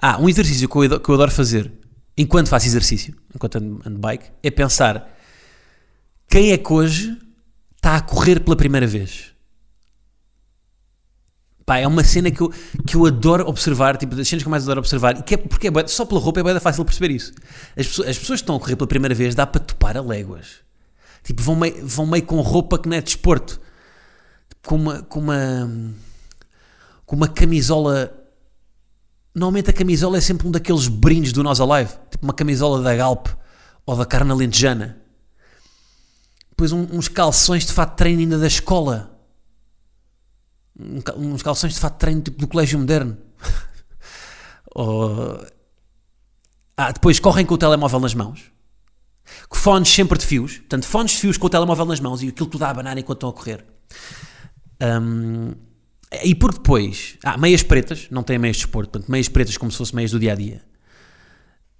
Ah, 0.00 0.20
um 0.20 0.28
exercício 0.28 0.68
que 0.68 0.76
eu, 0.76 1.00
que 1.00 1.08
eu 1.08 1.14
adoro 1.16 1.32
fazer 1.32 1.72
enquanto 2.16 2.48
faço 2.48 2.68
exercício, 2.68 3.12
enquanto 3.34 3.56
ando, 3.56 3.82
ando 3.84 3.98
bike, 3.98 4.30
é 4.40 4.52
pensar 4.52 5.12
quem 6.28 6.52
é 6.52 6.56
que 6.56 6.72
hoje 6.72 7.18
está 7.78 7.96
a 7.96 8.00
correr 8.00 8.40
pela 8.40 8.54
primeira 8.54 8.86
vez. 8.86 9.32
Pá, 11.64 11.78
é 11.78 11.86
uma 11.86 12.04
cena 12.04 12.30
que 12.30 12.40
eu, 12.40 12.52
que 12.86 12.96
eu 12.96 13.06
adoro 13.06 13.48
observar, 13.48 13.96
tipo, 13.96 14.14
das 14.14 14.28
cenas 14.28 14.42
que 14.42 14.48
eu 14.48 14.50
mais 14.50 14.64
adoro 14.64 14.80
observar, 14.80 15.18
e 15.18 15.22
que 15.22 15.34
é, 15.34 15.36
porque 15.36 15.68
é, 15.68 15.86
só 15.86 16.04
pela 16.04 16.20
roupa 16.20 16.40
é 16.40 16.42
bem 16.42 16.60
fácil 16.60 16.84
perceber 16.84 17.10
isso. 17.10 17.32
As 17.76 17.86
pessoas, 17.86 18.08
as 18.08 18.18
pessoas 18.18 18.40
que 18.40 18.44
estão 18.44 18.56
a 18.56 18.60
correr 18.60 18.76
pela 18.76 18.88
primeira 18.88 19.14
vez 19.14 19.34
dá 19.34 19.46
para 19.46 19.60
topar 19.60 19.96
a 19.96 20.00
léguas. 20.00 20.60
Tipo, 21.22 21.42
vão 21.42 21.56
meio, 21.56 21.86
vão 21.86 22.06
meio 22.06 22.24
com 22.24 22.40
roupa 22.40 22.78
que 22.78 22.88
não 22.88 22.96
é 22.96 23.00
desporto. 23.00 23.60
Com 24.66 24.76
uma, 24.76 25.02
com 25.02 25.20
uma, 25.20 25.70
com 27.04 27.16
uma 27.16 27.28
camisola 27.28 28.14
Normalmente 29.34 29.70
a 29.70 29.72
camisola 29.72 30.18
é 30.18 30.20
sempre 30.20 30.48
um 30.48 30.50
daqueles 30.50 30.88
brindes 30.88 31.32
do 31.32 31.44
Nós 31.44 31.60
Alive, 31.60 31.92
tipo 32.10 32.24
uma 32.24 32.32
camisola 32.32 32.82
da 32.82 32.96
Galp 32.96 33.28
ou 33.86 33.94
da 33.94 34.04
Carna 34.04 34.34
Lentejana. 34.34 34.98
Depois 36.58 36.72
um, 36.72 36.88
uns 36.90 37.06
calções 37.06 37.64
de 37.64 37.72
fato 37.72 37.90
de 37.90 37.98
treino 37.98 38.18
ainda 38.18 38.36
da 38.36 38.48
escola. 38.48 39.16
Um, 40.76 41.32
uns 41.32 41.40
calções 41.40 41.74
de 41.74 41.78
fato 41.78 41.92
de 41.92 41.98
treino 42.00 42.20
tipo 42.20 42.36
do 42.36 42.48
colégio 42.48 42.80
moderno. 42.80 43.16
ou... 44.74 45.40
Ah, 46.76 46.90
depois 46.90 47.20
correm 47.20 47.46
com 47.46 47.54
o 47.54 47.58
telemóvel 47.58 48.00
nas 48.00 48.12
mãos. 48.12 48.50
Fones 49.54 49.88
sempre 49.88 50.18
de 50.18 50.26
fios. 50.26 50.58
Portanto, 50.58 50.84
fones 50.84 51.12
de 51.12 51.18
fios 51.18 51.38
com 51.38 51.46
o 51.46 51.50
telemóvel 51.50 51.84
nas 51.84 52.00
mãos 52.00 52.24
e 52.24 52.28
aquilo 52.28 52.48
tudo 52.48 52.64
a 52.64 52.70
abanar 52.70 52.98
enquanto 52.98 53.18
estão 53.18 53.28
a 53.28 53.32
correr. 53.32 53.64
Um, 54.82 55.52
e 56.24 56.34
por 56.34 56.52
depois, 56.52 57.18
ah, 57.22 57.38
meias 57.38 57.62
pretas, 57.62 58.08
não 58.10 58.24
têm 58.24 58.36
meias 58.36 58.56
de 58.56 58.64
esporte, 58.64 58.90
portanto, 58.90 59.08
meias 59.08 59.28
pretas 59.28 59.56
como 59.56 59.70
se 59.70 59.78
fossem 59.78 59.94
meias 59.94 60.10
do 60.10 60.18
dia 60.18 60.32
a 60.32 60.34
dia. 60.34 60.64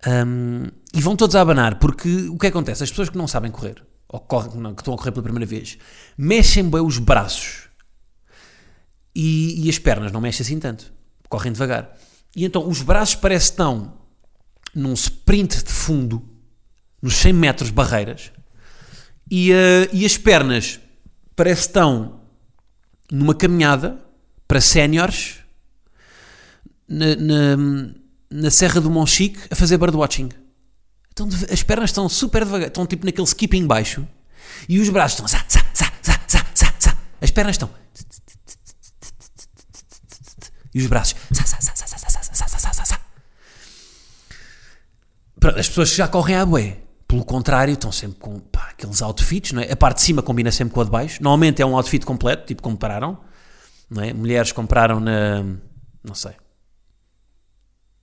Um, 0.07 0.69
e 0.95 1.01
vão 1.01 1.17
todos 1.17 1.35
a 1.35 1.41
abanar, 1.41 1.81
porque 1.81 2.29
o 2.29 2.39
que 2.39 2.47
acontece? 2.47 2.85
As 2.85 2.91
pessoas 2.91 3.09
que 3.09 3.19
não 3.19 3.27
sabem 3.27 3.51
correr, 3.51 3.88
ou 4.09 4.21
correm, 4.21 4.55
não, 4.61 4.75
que 4.75 4.81
estão 4.81 4.95
a 4.95 4.97
correr 4.97 5.13
pela 5.13 5.23
primeira 5.23 5.47
vez, 5.47 5.79
mexem 6.17 6.69
bem 6.69 6.81
os 6.81 6.99
braços 6.99 7.69
e, 9.15 9.67
e, 9.67 9.69
as 9.69 9.79
pernas 9.79 10.13
não 10.13 10.21
mexem 10.21 10.45
assim 10.45 10.59
tanto, 10.59 10.93
correm 11.29 11.53
devagar. 11.53 11.97
E 12.35 12.45
então 12.45 12.67
os 12.67 12.83
braços 12.83 13.15
parecem 13.15 13.51
estão 13.51 13.99
num 14.75 14.93
sprint 14.95 15.65
de 15.65 15.73
fundo, 15.73 16.23
nos 17.03 17.15
100 17.17 17.33
metros 17.33 17.71
barreiras, 17.71 18.33
e, 19.31 19.53
uh, 19.53 19.89
e 19.93 20.07
as 20.07 20.17
pernas 20.17 20.81
parecem 21.35 21.67
estão 21.67 22.21
numa 23.11 23.35
caminhada 23.35 23.99
para 24.47 24.61
séniores 24.61 25.39
na, 26.89 27.17
na, 27.17 27.57
na, 28.31 28.51
Serra 28.51 28.81
do 28.81 28.91
Monchique 28.91 29.41
a 29.51 29.55
fazer 29.55 29.77
birdwatching. 29.77 30.31
Então, 31.21 31.29
as 31.53 31.63
pernas 31.65 31.91
estão 31.91 32.09
super 32.09 32.45
devagar, 32.45 32.69
estão 32.69 32.87
tipo 32.87 33.05
naquele 33.05 33.27
skipping 33.27 33.67
baixo 33.67 34.07
e 34.69 34.79
os 34.79 34.89
braços 34.89 35.19
estão. 35.19 35.41
As 37.21 37.31
pernas 37.33 37.55
estão. 37.55 37.71
E 40.73 40.81
os 40.81 40.87
braços. 40.87 41.17
As 45.57 45.69
pessoas 45.69 45.91
já 45.95 46.07
correm 46.07 46.37
à 46.37 46.47
bué, 46.47 46.79
pelo 47.07 47.25
contrário, 47.25 47.73
estão 47.73 47.91
sempre 47.91 48.19
com 48.19 48.39
pá, 48.39 48.69
aqueles 48.71 49.03
outfits, 49.03 49.53
não 49.53 49.63
é? 49.63 49.73
A 49.73 49.77
parte 49.77 49.97
de 49.97 50.03
cima 50.03 50.23
combina 50.23 50.53
sempre 50.53 50.75
com 50.75 50.81
a 50.81 50.85
de 50.85 50.91
baixo. 50.91 51.23
Normalmente 51.23 51.63
é 51.63 51.67
um 51.67 51.77
outfit 51.77 52.05
completo, 52.05 52.47
tipo 52.47 52.63
compraram, 52.63 53.19
não 53.89 54.03
é? 54.03 54.13
Mulheres 54.13 54.53
compraram 54.53 55.01
na, 55.01 55.43
não 56.03 56.15
sei, 56.15 56.33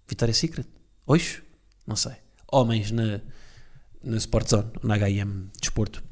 Victoria's 0.08 0.38
Secret, 0.38 0.68
hoje, 1.06 1.44
não 1.86 1.96
sei. 1.96 2.25
Homens 2.52 2.92
na, 2.92 3.20
na 4.04 4.18
Sport 4.18 4.50
Zone, 4.50 4.72
na 4.84 4.96
H&M 4.96 5.50
Desporto. 5.60 6.04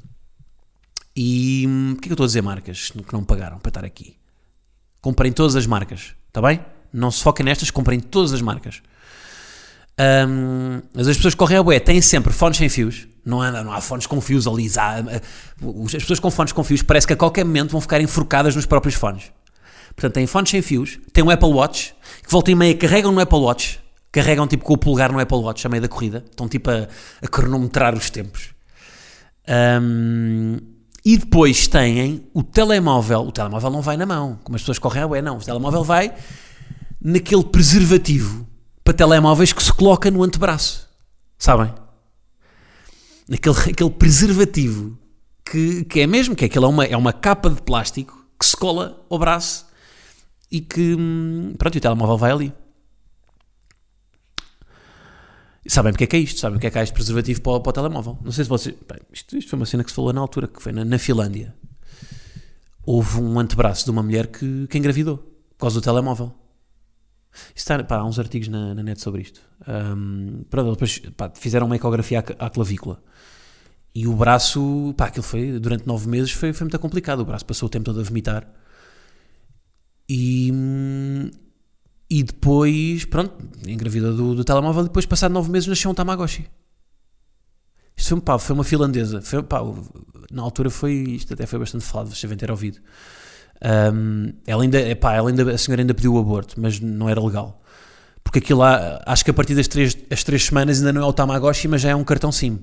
E 1.16 1.64
hum, 1.66 1.92
porquê 1.94 2.08
que 2.08 2.12
eu 2.12 2.14
estou 2.14 2.24
a 2.24 2.26
dizer 2.26 2.42
marcas 2.42 2.90
que 2.90 3.12
não 3.12 3.24
pagaram 3.24 3.58
para 3.58 3.70
estar 3.70 3.84
aqui? 3.84 4.16
Comprem 5.00 5.32
todas 5.32 5.54
as 5.54 5.66
marcas, 5.66 6.14
está 6.28 6.42
bem? 6.42 6.64
Não 6.92 7.10
se 7.10 7.22
foquem 7.22 7.44
nestas, 7.44 7.70
comprem 7.70 8.00
todas 8.00 8.32
as 8.32 8.40
marcas. 8.40 8.82
Um, 9.98 10.82
mas 10.92 11.06
as 11.06 11.16
pessoas 11.16 11.34
que 11.34 11.38
correm 11.38 11.58
a 11.58 11.62
bué 11.62 11.78
têm 11.78 12.00
sempre 12.00 12.32
fones 12.32 12.56
sem 12.56 12.68
fios. 12.68 13.06
Não 13.24 13.40
há, 13.40 13.50
não 13.50 13.72
há 13.72 13.80
fones 13.80 14.06
com 14.06 14.20
fios 14.20 14.46
ali. 14.46 14.66
As 14.66 15.92
pessoas 15.92 16.18
com 16.18 16.30
fones 16.30 16.52
com 16.52 16.64
fios 16.64 16.82
parece 16.82 17.06
que 17.06 17.12
a 17.12 17.16
qualquer 17.16 17.44
momento 17.44 17.70
vão 17.70 17.80
ficar 17.80 18.00
enforcadas 18.00 18.56
nos 18.56 18.66
próprios 18.66 18.96
fones. 18.96 19.32
Portanto, 19.94 20.14
têm 20.14 20.26
fones 20.26 20.50
sem 20.50 20.60
fios, 20.60 20.98
têm 21.12 21.22
um 21.22 21.30
Apple 21.30 21.48
Watch, 21.48 21.94
que 22.24 22.30
volta 22.30 22.50
e 22.50 22.54
meia 22.54 22.76
carregam 22.76 23.12
no 23.12 23.20
Apple 23.20 23.38
Watch, 23.38 23.80
carregam 24.14 24.46
tipo 24.46 24.62
com 24.62 24.74
o 24.74 24.78
polegar 24.78 25.12
no 25.12 25.18
Apple 25.18 25.38
Watch 25.38 25.66
a 25.66 25.70
meio 25.70 25.82
da 25.82 25.88
corrida, 25.88 26.24
estão 26.30 26.48
tipo 26.48 26.70
a, 26.70 26.86
a 27.20 27.26
cronometrar 27.26 27.94
os 27.94 28.10
tempos. 28.10 28.50
Um, 29.82 30.56
e 31.04 31.18
depois 31.18 31.66
têm 31.66 32.24
o 32.32 32.42
telemóvel, 32.44 33.22
o 33.22 33.32
telemóvel 33.32 33.70
não 33.70 33.82
vai 33.82 33.96
na 33.96 34.06
mão, 34.06 34.38
como 34.44 34.54
as 34.54 34.62
pessoas 34.62 34.78
correm 34.78 35.02
a 35.02 35.08
bué, 35.08 35.20
não, 35.20 35.36
o 35.36 35.40
telemóvel 35.40 35.82
vai 35.82 36.14
naquele 37.02 37.42
preservativo 37.42 38.46
para 38.84 38.94
telemóveis 38.94 39.52
que 39.52 39.62
se 39.62 39.72
coloca 39.72 40.08
no 40.12 40.22
antebraço. 40.22 40.88
Sabem? 41.36 41.74
Aquele, 43.32 43.56
aquele 43.72 43.90
preservativo 43.90 44.96
que, 45.44 45.84
que 45.84 46.00
é 46.00 46.06
mesmo, 46.06 46.36
que 46.36 46.44
é, 46.44 46.46
aquilo 46.46 46.66
é, 46.66 46.68
uma, 46.68 46.84
é 46.84 46.96
uma 46.96 47.12
capa 47.12 47.50
de 47.50 47.60
plástico 47.60 48.24
que 48.38 48.46
se 48.46 48.56
cola 48.56 49.04
ao 49.10 49.18
braço 49.18 49.66
e 50.50 50.60
que, 50.60 50.94
hum, 50.94 51.52
pronto, 51.58 51.76
o 51.76 51.80
telemóvel 51.80 52.16
vai 52.16 52.30
ali. 52.30 52.52
Sabem 55.66 55.92
porque 55.92 56.04
é 56.04 56.06
que 56.06 56.16
é 56.16 56.18
isto? 56.18 56.40
Sabem 56.40 56.56
porque 56.56 56.66
é 56.66 56.70
que 56.70 56.78
há 56.78 56.82
este 56.82 56.92
preservativo 56.92 57.40
para 57.40 57.52
o, 57.52 57.60
para 57.60 57.70
o 57.70 57.72
telemóvel? 57.72 58.18
Não 58.22 58.30
sei 58.32 58.44
se 58.44 58.50
vocês. 58.50 58.74
Bem, 58.88 59.00
isto, 59.12 59.36
isto, 59.36 59.48
foi 59.48 59.58
uma 59.58 59.66
cena 59.66 59.82
que 59.82 59.90
se 59.90 59.96
falou 59.96 60.12
na 60.12 60.20
altura, 60.20 60.46
que 60.46 60.62
foi 60.62 60.72
na, 60.72 60.84
na 60.84 60.98
Finlândia. 60.98 61.54
Houve 62.84 63.18
um 63.18 63.38
antebraço 63.40 63.84
de 63.84 63.90
uma 63.90 64.02
mulher 64.02 64.26
que, 64.26 64.66
que 64.68 64.76
engravidou 64.76 65.18
por 65.18 65.60
causa 65.60 65.80
do 65.80 65.84
telemóvel. 65.84 66.34
Está, 67.54 67.82
pá, 67.82 67.96
há 67.96 68.04
uns 68.04 68.18
artigos 68.18 68.48
na, 68.48 68.74
na 68.74 68.82
net 68.82 69.00
sobre 69.00 69.22
isto. 69.22 69.40
Um, 69.66 70.44
pronto, 70.50 70.72
depois 70.72 70.98
pá, 71.16 71.32
fizeram 71.34 71.66
uma 71.66 71.76
ecografia 71.76 72.20
à, 72.38 72.46
à, 72.46 72.50
clavícula. 72.50 73.02
E 73.94 74.06
o 74.06 74.14
braço, 74.14 74.94
pá, 74.96 75.06
aquilo 75.06 75.22
foi, 75.22 75.58
durante 75.58 75.86
nove 75.86 76.08
meses 76.08 76.32
foi, 76.32 76.52
foi 76.52 76.66
muito 76.66 76.78
complicado. 76.78 77.20
O 77.20 77.24
braço 77.24 77.46
passou 77.46 77.66
o 77.66 77.70
tempo 77.70 77.86
todo 77.86 78.00
a 78.00 78.02
vomitar. 78.02 78.46
E, 80.08 80.52
e 82.08 82.22
depois, 82.22 83.04
pronto, 83.04 83.32
engravidou 83.66 84.14
do, 84.14 84.34
do 84.34 84.44
telemóvel. 84.44 84.82
E 84.82 84.86
depois, 84.86 85.06
passado 85.06 85.32
nove 85.32 85.50
meses, 85.50 85.68
nasceu 85.68 85.90
um 85.90 85.94
Tamagotchi. 85.94 86.48
Isto 87.96 88.10
foi, 88.10 88.20
pá, 88.20 88.38
foi 88.38 88.54
uma 88.54 88.64
finlandesa. 88.64 89.22
Foi, 89.22 89.42
pá, 89.42 89.60
na 90.30 90.42
altura 90.42 90.70
foi, 90.70 90.92
isto 90.92 91.32
até 91.32 91.46
foi 91.46 91.58
bastante 91.58 91.84
falado, 91.84 92.08
vocês 92.08 92.20
devem 92.20 92.36
ter 92.36 92.50
ouvido. 92.50 92.78
Um, 93.64 94.32
ela 94.46 94.62
ainda, 94.62 94.80
epá, 94.80 95.14
ela 95.14 95.30
ainda, 95.30 95.52
a 95.52 95.58
senhora 95.58 95.82
ainda 95.82 95.94
pediu 95.94 96.14
o 96.14 96.18
aborto, 96.18 96.60
mas 96.60 96.80
não 96.80 97.08
era 97.08 97.22
legal. 97.22 97.62
Porque 98.22 98.38
aquilo 98.38 98.60
lá, 98.60 99.02
acho 99.06 99.24
que 99.24 99.30
a 99.30 99.34
partir 99.34 99.54
das 99.54 99.68
três, 99.68 99.96
as 100.10 100.24
três 100.24 100.44
semanas 100.44 100.78
ainda 100.78 100.92
não 100.92 101.02
é 101.02 101.04
o 101.04 101.12
Tamagotchi, 101.12 101.68
mas 101.68 101.82
já 101.82 101.90
é 101.90 101.94
um 101.94 102.04
cartão 102.04 102.32
SIM. 102.32 102.62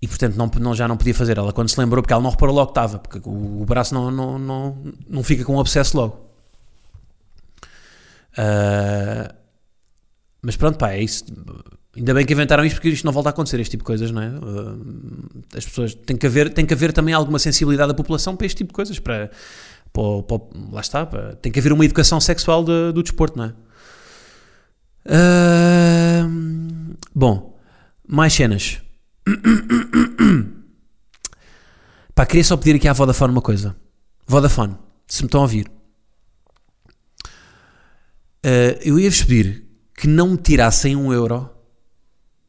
E 0.00 0.06
portanto 0.06 0.36
não, 0.36 0.46
não, 0.60 0.74
já 0.74 0.86
não 0.86 0.96
podia 0.96 1.14
fazer. 1.14 1.36
Ela 1.38 1.52
quando 1.52 1.68
se 1.68 1.80
lembrou, 1.80 2.02
porque 2.02 2.12
ela 2.12 2.22
não 2.22 2.30
reparou 2.30 2.54
logo 2.54 2.66
que 2.66 2.72
estava, 2.72 2.98
porque 2.98 3.20
o, 3.28 3.62
o 3.62 3.64
braço 3.64 3.92
não, 3.92 4.10
não, 4.10 4.38
não, 4.38 4.78
não 5.08 5.22
fica 5.22 5.44
com 5.44 5.56
um 5.56 5.60
abscesso 5.60 5.96
logo. 5.96 6.27
Uh, 8.38 9.34
mas 10.40 10.56
pronto, 10.56 10.78
pá, 10.78 10.92
é 10.92 11.02
isso. 11.02 11.24
Ainda 11.96 12.14
bem 12.14 12.24
que 12.24 12.32
inventaram 12.32 12.64
isto 12.64 12.76
porque 12.76 12.90
isto 12.90 13.04
não 13.04 13.12
volta 13.12 13.30
a 13.30 13.32
acontecer, 13.32 13.58
este 13.58 13.72
tipo 13.72 13.82
de 13.82 13.86
coisas, 13.86 14.12
não 14.12 14.22
é? 14.22 14.28
Uh, 14.28 15.42
as 15.56 15.64
pessoas. 15.64 15.94
Tem 15.94 16.16
que, 16.16 16.26
haver, 16.26 16.52
tem 16.52 16.64
que 16.64 16.72
haver 16.72 16.92
também 16.92 17.12
alguma 17.12 17.40
sensibilidade 17.40 17.88
da 17.88 17.94
população 17.94 18.36
para 18.36 18.46
este 18.46 18.58
tipo 18.58 18.68
de 18.68 18.74
coisas, 18.74 18.98
para. 19.00 19.30
para, 19.92 20.22
para 20.22 20.38
lá 20.70 20.80
está, 20.80 21.04
para, 21.04 21.34
tem 21.36 21.50
que 21.50 21.58
haver 21.58 21.72
uma 21.72 21.84
educação 21.84 22.20
sexual 22.20 22.62
de, 22.62 22.92
do 22.92 23.02
desporto, 23.02 23.36
não 23.36 23.46
é? 23.46 23.54
Uh, 25.08 26.28
bom, 27.14 27.58
mais 28.06 28.32
cenas. 28.32 28.80
Pá, 32.14 32.26
queria 32.26 32.44
só 32.44 32.56
pedir 32.56 32.76
aqui 32.76 32.86
à 32.88 32.92
Vodafone 32.92 33.32
uma 33.32 33.42
coisa. 33.42 33.74
Vodafone, 34.26 34.76
se 35.06 35.22
me 35.22 35.26
estão 35.26 35.40
a 35.40 35.44
ouvir, 35.44 35.70
uh, 38.44 38.78
eu 38.82 38.98
ia-vos 38.98 39.22
pedir 39.22 39.64
que 39.94 40.06
não 40.06 40.30
me 40.30 40.36
tirassem 40.36 40.94
um 40.94 41.12
euro 41.12 41.50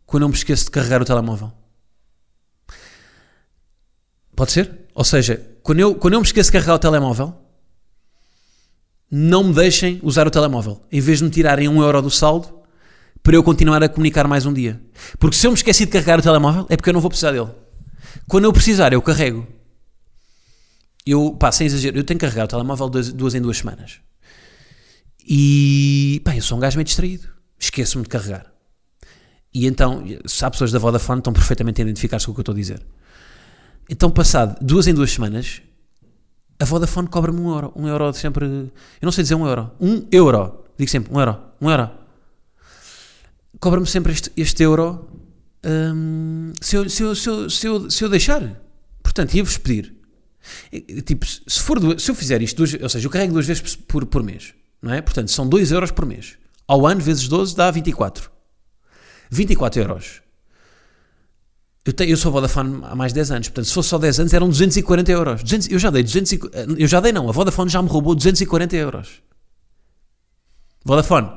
quando 0.06 0.24
eu 0.24 0.30
me 0.30 0.36
esqueço 0.36 0.66
de 0.66 0.72
carregar 0.72 1.02
o 1.02 1.06
telemóvel. 1.06 1.52
Pode 4.36 4.52
ser? 4.52 4.88
Ou 4.94 5.04
seja, 5.04 5.46
quando 5.62 5.80
eu, 5.80 5.96
quando 5.96 6.14
eu 6.14 6.20
me 6.20 6.26
esqueço 6.26 6.50
de 6.50 6.54
carregar 6.54 6.76
o 6.76 6.80
telemóvel, 6.80 7.36
não 9.12 9.44
me 9.44 9.54
deixem 9.54 10.00
usar 10.04 10.28
o 10.28 10.32
telemóvel. 10.32 10.86
Em 10.92 11.02
vez 11.02 11.18
de 11.18 11.26
me 11.26 11.30
tirarem 11.30 11.68
um 11.68 11.82
euro 11.82 12.02
do 12.02 12.10
saldo, 12.10 12.60
para 13.22 13.36
eu 13.36 13.44
continuar 13.44 13.84
a 13.84 13.90
comunicar 13.90 14.28
mais 14.28 14.46
um 14.46 14.54
dia. 14.54 14.82
Porque 15.18 15.36
se 15.36 15.46
eu 15.46 15.52
me 15.52 15.58
esqueci 15.58 15.86
de 15.86 15.92
carregar 15.92 16.20
o 16.20 16.22
telemóvel, 16.22 16.66
é 16.70 16.76
porque 16.76 16.90
eu 16.90 16.94
não 16.94 17.02
vou 17.02 17.10
precisar 17.10 17.32
dele. 17.32 17.50
Quando 18.28 18.46
eu 18.46 18.54
precisar, 18.54 18.94
eu 18.94 19.02
carrego. 19.02 19.48
Eu, 21.06 21.36
pá, 21.36 21.52
sem 21.52 21.68
exagero, 21.68 21.98
eu 21.98 22.04
tenho 22.04 22.20
que 22.20 22.26
carregar 22.26 22.46
o 22.46 22.48
telemóvel 22.48 22.90
duas, 22.90 23.12
duas 23.12 23.36
em 23.36 23.42
duas 23.42 23.58
semanas. 23.58 24.00
E, 25.32 26.22
pá, 26.26 26.36
eu 26.36 26.42
sou 26.42 26.58
um 26.58 26.60
gajo 26.60 26.76
meio 26.76 26.86
distraído. 26.86 27.28
Esqueço-me 27.60 28.04
de 28.04 28.10
carregar. 28.10 28.52
E 29.54 29.68
então, 29.68 30.04
se 30.26 30.44
há 30.44 30.50
pessoas 30.50 30.72
da 30.72 30.80
Vodafone 30.80 31.20
estão 31.20 31.32
perfeitamente 31.32 31.82
a 31.82 31.84
identificar-se 31.84 32.26
com 32.26 32.32
o 32.32 32.36
que 32.36 32.40
eu 32.40 32.42
estou 32.42 32.54
a 32.54 32.58
dizer. 32.58 32.82
Então, 33.88 34.10
passado 34.10 34.58
duas 34.60 34.88
em 34.88 34.94
duas 34.94 35.12
semanas, 35.12 35.62
a 36.60 36.66
Vodafone 36.66 37.08
cobra-me 37.08 37.40
um 37.40 37.50
euro. 37.50 37.72
Um 37.76 37.88
euro 37.88 38.12
sempre. 38.14 38.46
Eu 38.46 38.72
não 39.04 39.12
sei 39.12 39.24
dizer 39.24 39.36
um 39.36 39.46
euro. 39.46 39.72
Um 39.80 40.08
euro. 40.12 40.66
Digo 40.78 40.90
sempre 40.90 41.14
um 41.14 41.20
euro. 41.20 41.38
Um 41.62 41.70
euro. 41.70 41.92
Cobra-me 43.60 43.86
sempre 43.86 44.14
este, 44.14 44.32
este 44.36 44.64
euro 44.64 45.10
hum, 45.66 46.54
se, 46.62 46.76
eu, 46.76 46.90
se, 46.90 47.04
eu, 47.04 47.16
se, 47.16 47.30
eu, 47.30 47.50
se, 47.50 47.68
eu, 47.68 47.92
se 47.92 48.04
eu 48.04 48.10
deixar. 48.10 48.62
Portanto, 49.04 49.34
ia-vos 49.36 49.58
pedir. 49.58 49.96
Tipo, 51.06 51.26
se, 51.26 51.60
for 51.60 52.00
se 52.00 52.10
eu 52.10 52.16
fizer 52.16 52.42
isto, 52.42 52.58
duas, 52.58 52.74
ou 52.82 52.90
seja, 52.90 53.06
eu 53.06 53.12
carrego 53.12 53.34
duas 53.34 53.46
vezes 53.46 53.76
por, 53.76 54.06
por 54.06 54.24
mês, 54.24 54.54
não 54.82 54.94
é? 54.94 55.02
Portanto, 55.02 55.32
são 55.32 55.48
2 55.48 55.72
euros 55.72 55.92
por 55.92 56.06
mês. 56.06 56.38
Ao 56.68 56.86
ano, 56.86 57.02
vezes 57.02 57.28
12, 57.28 57.56
dá 57.56 57.70
24. 57.72 58.32
24 59.30 59.82
euros. 59.82 60.22
Eu, 61.86 61.94
tenho, 61.94 62.12
eu 62.12 62.18
sou 62.18 62.32
Vodafone 62.32 62.82
há 62.84 62.96
mais 62.96 63.12
de 63.12 63.16
10 63.16 63.32
anos, 63.32 63.48
portanto, 63.50 63.66
se 63.66 63.74
fosse 63.74 63.90
só 63.90 63.98
10 63.98 64.20
anos, 64.20 64.34
eram 64.34 64.48
240 64.48 65.12
euros. 65.12 65.44
200, 65.44 65.70
eu 65.70 65.80
já 65.80 65.90
dei 65.90 66.04
200, 66.04 66.34
eu 66.78 66.88
já 66.88 67.00
dei 67.00 67.12
não, 67.12 67.28
a 67.30 67.32
Vodafone 67.32 67.70
já 67.70 67.82
me 67.82 67.90
roubou 67.90 68.14
240 68.14 68.76
euros. 68.76 69.22
Vodafone. 70.84 71.30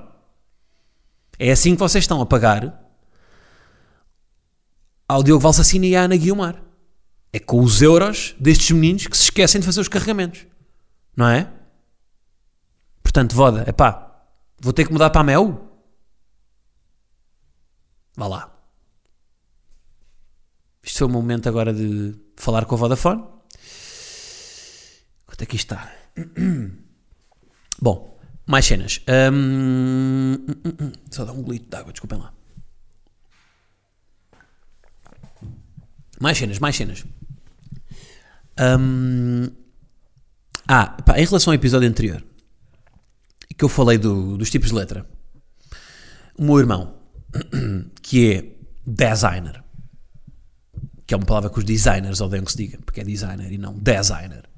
É 1.38 1.50
assim 1.50 1.74
que 1.74 1.80
vocês 1.80 2.04
estão 2.04 2.20
a 2.20 2.26
pagar 2.26 2.80
ao 5.08 5.22
Diogo 5.22 5.40
Valsacina 5.40 5.86
e 5.86 5.96
à 5.96 6.02
Ana 6.02 6.16
Guiomar. 6.16 6.62
É 7.32 7.38
com 7.38 7.60
os 7.60 7.80
euros 7.80 8.34
destes 8.38 8.70
meninos 8.70 9.06
que 9.06 9.16
se 9.16 9.24
esquecem 9.24 9.60
de 9.60 9.66
fazer 9.66 9.80
os 9.80 9.88
carregamentos. 9.88 10.46
Não 11.16 11.26
é? 11.26 11.50
Portanto, 13.12 13.36
Voda, 13.36 13.62
é 13.66 13.72
pá, 13.72 14.24
vou 14.58 14.72
ter 14.72 14.86
que 14.86 14.92
mudar 14.92 15.10
para 15.10 15.20
a 15.20 15.24
Mel? 15.24 15.70
Vá 18.16 18.26
lá. 18.26 18.58
Isto 20.82 21.00
foi 21.00 21.08
o 21.08 21.10
momento 21.10 21.46
agora 21.46 21.74
de 21.74 22.14
falar 22.38 22.64
com 22.64 22.74
a 22.74 22.78
Vodafone. 22.78 23.22
Quanto 25.26 25.42
é 25.42 25.44
que 25.44 25.56
isto 25.56 25.74
está? 25.74 25.94
Bom, 27.82 28.18
mais 28.46 28.64
cenas. 28.64 29.02
Um, 29.06 30.36
um, 30.48 30.86
um, 30.86 30.92
só 31.10 31.26
dá 31.26 31.32
um 31.32 31.42
glito 31.42 31.68
de 31.68 31.76
água, 31.76 31.92
desculpem 31.92 32.18
lá. 32.18 32.32
Mais 36.18 36.38
cenas, 36.38 36.58
mais 36.58 36.74
cenas. 36.74 37.04
ah, 40.66 40.86
pá, 41.04 41.18
em 41.18 41.26
relação 41.26 41.50
ao 41.50 41.54
episódio 41.54 41.86
anterior, 41.86 42.31
que 43.54 43.64
eu 43.64 43.68
falei 43.68 43.98
do, 43.98 44.36
dos 44.36 44.50
tipos 44.50 44.68
de 44.68 44.74
letra, 44.74 45.06
o 46.36 46.44
meu 46.44 46.58
irmão 46.58 46.94
que 48.02 48.32
é 48.32 48.52
designer, 48.86 49.62
que 51.06 51.14
é 51.14 51.16
uma 51.16 51.26
palavra 51.26 51.50
que 51.50 51.58
os 51.58 51.64
designers 51.64 52.20
odeiam 52.20 52.44
que 52.44 52.52
se 52.52 52.58
diga, 52.58 52.78
porque 52.84 53.00
é 53.00 53.04
designer 53.04 53.52
e 53.52 53.58
não 53.58 53.74
designer. 53.78 54.48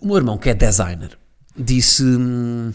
O 0.00 0.06
meu 0.06 0.16
irmão, 0.16 0.36
que 0.38 0.50
é 0.50 0.54
designer, 0.54 1.18
disse: 1.56 2.02
hum, 2.04 2.72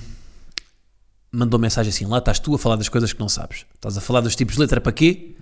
mandou 1.32 1.60
mensagem 1.60 1.90
assim: 1.90 2.06
lá 2.06 2.18
estás 2.18 2.40
tu 2.40 2.54
a 2.56 2.60
falar 2.60 2.76
das 2.76 2.90
coisas 2.90 3.14
que 3.14 3.20
não 3.20 3.30
sabes. 3.30 3.66
Estás 3.76 3.98
a 3.98 4.02
falar 4.02 4.22
dos 4.22 4.36
tipos 4.36 4.56
de 4.56 4.62
letra 4.62 4.82
para 4.82 4.92
quê? 4.92 5.36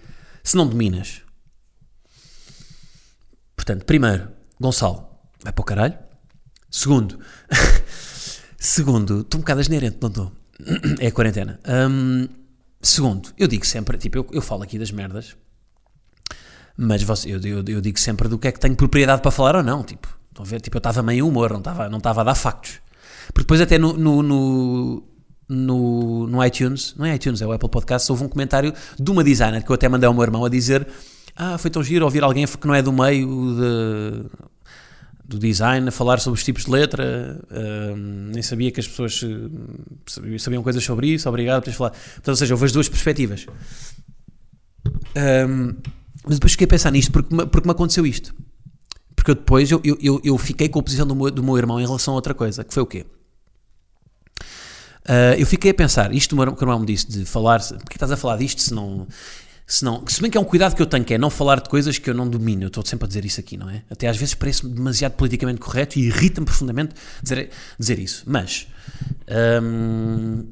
Se 0.43 0.55
não 0.55 0.67
dominas. 0.67 1.21
Portanto, 3.55 3.85
primeiro, 3.85 4.29
Gonçalo, 4.59 5.07
vai 5.43 5.53
para 5.53 5.61
o 5.61 5.65
caralho. 5.65 5.97
Segundo, 6.71 7.19
segundo, 8.59 9.21
estou 9.21 9.39
um 9.39 9.41
bocado 9.41 9.61
asneirente, 9.61 9.97
não 10.01 10.09
estou? 10.09 10.31
É 10.99 11.07
a 11.07 11.11
quarentena. 11.11 11.59
Hum, 11.89 12.27
segundo, 12.81 13.29
eu 13.37 13.47
digo 13.47 13.65
sempre, 13.65 13.97
tipo, 13.97 14.17
eu, 14.17 14.27
eu 14.31 14.41
falo 14.41 14.63
aqui 14.63 14.77
das 14.77 14.91
merdas, 14.91 15.35
mas 16.81 17.03
você, 17.03 17.33
eu, 17.33 17.41
eu, 17.41 17.63
eu, 17.67 17.81
digo 17.81 17.99
sempre 17.99 18.29
do 18.29 18.39
que 18.39 18.47
é 18.47 18.51
que 18.53 18.59
tenho 18.59 18.73
propriedade 18.73 19.21
para 19.21 19.31
falar 19.31 19.57
ou 19.57 19.63
não. 19.63 19.83
Tipo, 19.83 20.07
estão 20.29 20.45
a 20.45 20.47
ver? 20.47 20.61
Tipo, 20.61 20.77
eu 20.77 20.79
estava 20.79 21.03
meio 21.03 21.27
humor, 21.27 21.51
não 21.51 21.59
estava, 21.59 21.89
não 21.89 21.97
estava 21.97 22.21
a 22.21 22.23
dar 22.23 22.35
factos. 22.35 22.79
Porque 23.27 23.41
depois, 23.41 23.59
até 23.59 23.77
no, 23.77 23.93
no, 23.93 24.23
no, 24.23 25.03
no, 25.49 26.27
no 26.27 26.45
iTunes, 26.45 26.95
não 26.97 27.05
é 27.05 27.15
iTunes, 27.15 27.41
é 27.41 27.45
o 27.45 27.51
Apple 27.51 27.69
Podcast, 27.69 28.09
houve 28.09 28.23
um 28.23 28.29
comentário 28.29 28.73
de 28.97 29.11
uma 29.11 29.25
designer 29.25 29.61
que 29.61 29.69
eu 29.69 29.73
até 29.73 29.89
mandei 29.89 30.07
ao 30.07 30.13
meu 30.13 30.23
irmão 30.23 30.45
a 30.45 30.49
dizer: 30.49 30.87
Ah, 31.35 31.57
foi 31.57 31.69
tão 31.69 31.83
giro 31.83 32.05
ouvir 32.05 32.23
alguém 32.23 32.47
que 32.47 32.67
não 32.67 32.73
é 32.73 32.81
do 32.81 32.93
meio 32.93 33.27
de 33.27 34.25
do 35.29 35.37
design 35.37 35.87
a 35.87 35.91
falar 35.91 36.19
sobre 36.19 36.39
os 36.39 36.43
tipos 36.43 36.65
de 36.65 36.71
letra, 36.71 37.39
uh, 37.51 37.95
nem 37.95 38.41
sabia 38.41 38.71
que 38.71 38.79
as 38.79 38.87
pessoas 38.87 39.21
uh, 39.21 40.39
sabiam 40.39 40.63
coisas 40.63 40.83
sobre 40.83 41.07
isso, 41.07 41.29
obrigado 41.29 41.61
por 41.61 41.65
teres 41.65 41.77
falar. 41.77 41.91
Portanto, 41.91 42.29
ou 42.29 42.35
seja, 42.35 42.53
houve 42.55 42.65
as 42.65 42.71
duas 42.71 42.89
perspectivas. 42.89 43.45
Um, 45.15 45.75
mas 46.25 46.35
depois 46.37 46.53
fiquei 46.53 46.65
a 46.65 46.67
pensar 46.67 46.91
nisto 46.91 47.11
porque, 47.11 47.35
porque 47.45 47.67
me 47.67 47.71
aconteceu 47.71 48.05
isto. 48.07 48.33
Porque 49.15 49.31
eu 49.31 49.35
depois 49.35 49.69
eu, 49.69 49.81
eu, 49.83 50.19
eu 50.23 50.37
fiquei 50.37 50.67
com 50.67 50.79
a 50.79 50.83
posição 50.83 51.05
do 51.05 51.15
meu, 51.15 51.29
do 51.29 51.43
meu 51.43 51.57
irmão 51.57 51.79
em 51.79 51.85
relação 51.85 52.13
a 52.13 52.15
outra 52.15 52.33
coisa, 52.33 52.63
que 52.63 52.73
foi 52.73 52.81
o 52.81 52.87
quê? 52.87 53.05
Uh, 55.05 55.37
eu 55.37 55.45
fiquei 55.45 55.71
a 55.71 55.73
pensar, 55.73 56.13
isto 56.13 56.29
que 56.29 56.41
o 56.41 56.45
meu 56.45 56.55
irmão 56.59 56.79
me 56.79 56.85
disse, 56.85 57.07
de 57.07 57.25
falar, 57.25 57.59
porque 57.59 57.95
estás 57.95 58.11
a 58.11 58.17
falar 58.17 58.37
disto 58.37 58.61
se 58.61 58.73
não 58.73 59.07
se, 59.69 59.85
não, 59.85 60.03
se 60.07 60.19
bem 60.19 60.31
que 60.31 60.37
é 60.37 60.41
um 60.41 60.45
cuidado 60.45 60.75
que 60.75 60.81
eu 60.81 60.85
tenho, 60.87 61.05
que 61.05 61.13
é 61.13 61.17
não 61.19 61.29
falar 61.29 61.61
de 61.61 61.69
coisas 61.69 61.99
que 61.99 62.09
eu 62.09 62.13
não 62.15 62.27
domino. 62.27 62.63
Eu 62.63 62.69
estou 62.69 62.83
sempre 62.83 63.05
a 63.05 63.07
dizer 63.07 63.23
isso 63.23 63.39
aqui, 63.39 63.55
não 63.55 63.69
é? 63.69 63.83
Até 63.87 64.07
às 64.07 64.17
vezes 64.17 64.33
parece-me 64.33 64.73
demasiado 64.73 65.13
politicamente 65.13 65.59
correto 65.59 65.99
e 65.99 66.07
irrita-me 66.07 66.45
profundamente 66.45 66.95
dizer, 67.21 67.51
dizer 67.77 67.99
isso. 67.99 68.23
Mas. 68.25 68.67
Hum, 69.61 70.43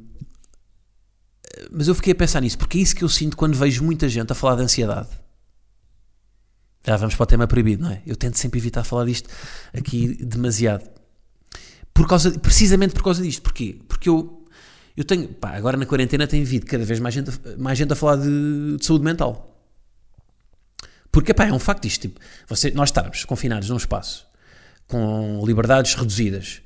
mas 1.72 1.88
eu 1.88 1.96
fiquei 1.96 2.14
a 2.14 2.16
pensar 2.16 2.42
nisso, 2.42 2.60
porque 2.60 2.78
é 2.78 2.82
isso 2.82 2.96
que 2.96 3.04
eu 3.04 3.10
sinto 3.10 3.36
quando 3.36 3.58
vejo 3.58 3.84
muita 3.84 4.08
gente 4.08 4.32
a 4.32 4.36
falar 4.36 4.56
de 4.56 4.62
ansiedade. 4.62 5.10
Já 6.86 6.96
vamos 6.96 7.16
para 7.16 7.24
o 7.24 7.26
tema 7.26 7.48
proibido, 7.48 7.86
não 7.86 7.92
é? 7.92 8.04
Eu 8.06 8.16
tento 8.16 8.38
sempre 8.38 8.60
evitar 8.60 8.84
falar 8.84 9.06
disto 9.06 9.28
aqui 9.74 10.24
demasiado. 10.24 10.88
Por 11.92 12.08
causa, 12.08 12.38
precisamente 12.38 12.94
por 12.94 13.04
causa 13.04 13.24
disto. 13.24 13.42
Porquê? 13.42 13.80
Porque 13.88 14.08
eu 14.08 14.46
eu 14.98 15.04
tenho, 15.04 15.28
pá, 15.28 15.52
agora 15.52 15.78
na 15.78 15.86
quarentena 15.86 16.26
tem 16.26 16.44
vindo 16.44 16.66
cada 16.66 16.84
vez 16.84 17.00
mais 17.00 17.14
gente, 17.14 17.30
mais 17.56 17.78
gente 17.78 17.94
a 17.94 17.96
falar 17.96 18.16
de, 18.16 18.78
de 18.78 18.84
saúde 18.84 19.06
mental. 19.06 19.56
Porque, 21.12 21.36
pá, 21.36 21.46
é 21.46 21.54
um 21.54 21.60
facto 21.60 21.86
isto. 21.86 22.02
Tipo, 22.02 22.20
você, 22.48 22.72
nós 22.72 22.90
estarmos 22.90 23.24
confinados 23.24 23.70
num 23.70 23.78
espaço 23.78 24.26
com 24.88 25.44
liberdades 25.46 25.94
reduzidas, 25.94 26.62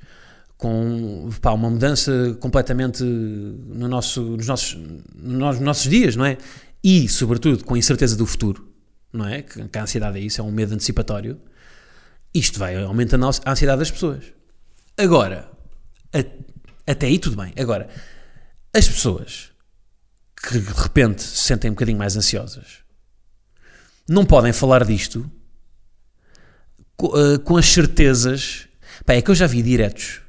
com 0.57 1.29
pá, 1.41 1.51
uma 1.51 1.69
mudança 1.69 2.37
completamente 2.39 3.03
no 3.03 3.89
nosso, 3.89 4.21
nos, 4.21 4.47
nossos, 4.47 4.79
nos 5.13 5.59
nossos 5.59 5.89
dias, 5.89 6.15
não 6.15 6.23
é? 6.23 6.37
E, 6.81 7.09
sobretudo, 7.09 7.65
com 7.65 7.73
a 7.73 7.77
incerteza 7.77 8.15
do 8.15 8.25
futuro, 8.25 8.65
não 9.11 9.27
é? 9.27 9.41
Que, 9.41 9.67
que 9.67 9.77
a 9.77 9.83
ansiedade 9.83 10.17
é 10.17 10.21
isso, 10.21 10.39
é 10.39 10.43
um 10.43 10.51
medo 10.51 10.73
antecipatório. 10.73 11.37
Isto 12.33 12.59
vai 12.59 12.81
aumentando 12.81 13.25
a 13.25 13.51
ansiedade 13.51 13.79
das 13.79 13.91
pessoas. 13.91 14.23
Agora, 14.97 15.51
a, 16.13 16.91
até 16.91 17.07
aí 17.07 17.19
tudo 17.19 17.35
bem. 17.35 17.53
Agora, 17.57 17.89
as 18.73 18.87
pessoas 18.87 19.51
que 20.35 20.59
de 20.59 20.73
repente 20.73 21.21
se 21.21 21.43
sentem 21.43 21.69
um 21.69 21.73
bocadinho 21.73 21.97
mais 21.97 22.15
ansiosas 22.15 22.81
não 24.07 24.25
podem 24.25 24.51
falar 24.51 24.83
disto 24.83 25.29
com, 26.97 27.07
uh, 27.07 27.57
as 27.57 27.65
certezas. 27.65 28.67
Pá, 29.05 29.13
é 29.13 29.21
que 29.21 29.31
eu 29.31 29.35
já 29.35 29.47
vi 29.47 29.61
diretos 29.61 30.21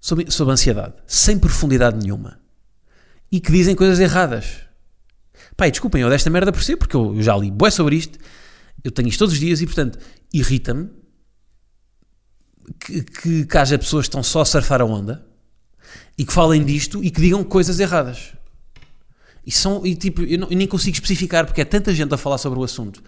sobre, 0.00 0.30
sobre 0.30 0.52
ansiedade, 0.52 0.94
sem 1.06 1.38
profundidade 1.38 1.98
nenhuma, 1.98 2.40
e 3.30 3.40
que 3.40 3.52
dizem 3.52 3.74
coisas 3.74 4.00
erradas. 4.00 4.60
Pá, 5.56 5.68
desculpem, 5.68 6.02
eu 6.02 6.10
desta 6.10 6.30
merda 6.30 6.52
por 6.52 6.62
si, 6.62 6.76
porque 6.76 6.96
eu, 6.96 7.20
já 7.22 7.36
li 7.36 7.50
bué 7.50 7.70
sobre 7.70 7.96
isto, 7.96 8.18
eu 8.82 8.90
tenho 8.90 9.08
isto 9.08 9.18
todos 9.18 9.34
os 9.34 9.40
dias 9.40 9.60
e, 9.60 9.66
portanto, 9.66 9.98
irrita-me 10.32 10.90
que, 12.80 13.02
que, 13.02 13.46
que 13.46 13.58
haja 13.58 13.78
pessoas 13.78 14.04
que 14.04 14.08
estão 14.08 14.22
só 14.22 14.40
a 14.40 14.44
surfar 14.44 14.80
a 14.80 14.84
onda 14.84 15.26
e 16.16 16.24
que 16.24 16.32
falem 16.32 16.64
disto 16.64 17.02
e 17.02 17.10
que 17.10 17.20
digam 17.20 17.42
coisas 17.44 17.80
erradas. 17.80 18.32
E, 19.46 19.52
são, 19.52 19.86
e 19.86 19.94
tipo, 19.94 20.22
eu, 20.22 20.38
não, 20.38 20.48
eu 20.50 20.56
nem 20.56 20.66
consigo 20.66 20.94
especificar 20.94 21.46
porque 21.46 21.60
é 21.60 21.64
tanta 21.64 21.94
gente 21.94 22.12
a 22.12 22.16
falar 22.16 22.38
sobre 22.38 22.58
o 22.58 22.64
assunto, 22.64 23.02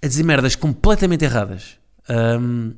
a 0.00 0.06
dizer 0.06 0.22
merdas 0.22 0.54
completamente 0.54 1.24
erradas. 1.24 1.78
Um, 2.08 2.72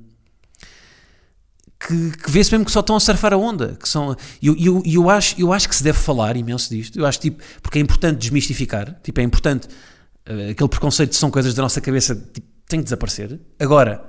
que, 1.86 2.16
que 2.16 2.30
vê-se 2.30 2.50
mesmo 2.52 2.64
que 2.64 2.70
só 2.70 2.80
estão 2.80 2.96
a 2.96 3.00
surfar 3.00 3.32
a 3.32 3.36
onda. 3.36 3.76
Que 3.80 3.88
são, 3.88 4.16
eu, 4.42 4.56
eu, 4.56 4.82
eu, 4.86 5.10
acho, 5.10 5.40
eu 5.40 5.52
acho 5.52 5.68
que 5.68 5.74
se 5.74 5.82
deve 5.82 5.98
falar 5.98 6.36
imenso 6.36 6.70
disto. 6.70 6.98
Eu 6.98 7.04
acho 7.04 7.20
tipo, 7.20 7.42
porque 7.60 7.78
é 7.78 7.82
importante 7.82 8.18
desmistificar. 8.18 8.98
Tipo, 9.02 9.20
é 9.20 9.22
importante 9.22 9.66
uh, 10.28 10.50
aquele 10.50 10.68
preconceito 10.68 11.10
de 11.10 11.16
são 11.16 11.30
coisas 11.30 11.54
da 11.54 11.62
nossa 11.62 11.80
cabeça 11.80 12.14
tipo, 12.14 12.46
tem 12.68 12.80
que 12.80 12.84
desaparecer. 12.84 13.40
Agora, 13.58 14.04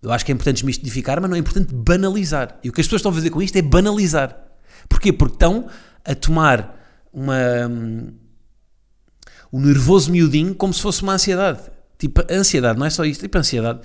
eu 0.00 0.12
acho 0.12 0.24
que 0.24 0.32
é 0.32 0.34
importante 0.34 0.56
desmistificar, 0.56 1.20
mas 1.20 1.28
não 1.28 1.36
é 1.36 1.40
importante 1.40 1.74
banalizar. 1.74 2.58
E 2.62 2.68
o 2.68 2.72
que 2.72 2.80
as 2.80 2.86
pessoas 2.86 3.00
estão 3.00 3.12
a 3.12 3.14
fazer 3.14 3.30
com 3.30 3.42
isto 3.42 3.56
é 3.56 3.62
banalizar. 3.62 4.45
Porquê? 4.88 5.12
Porque 5.12 5.34
estão 5.34 5.68
a 6.04 6.14
tomar 6.14 6.76
uma. 7.12 7.36
Um, 7.68 8.12
o 9.52 9.60
nervoso 9.60 10.10
miudinho 10.10 10.54
como 10.54 10.74
se 10.74 10.82
fosse 10.82 11.02
uma 11.02 11.14
ansiedade. 11.14 11.60
Tipo, 11.98 12.22
ansiedade 12.30 12.78
não 12.78 12.86
é 12.86 12.90
só 12.90 13.04
isto. 13.04 13.22
Tipo, 13.22 13.38
ansiedade 13.38 13.80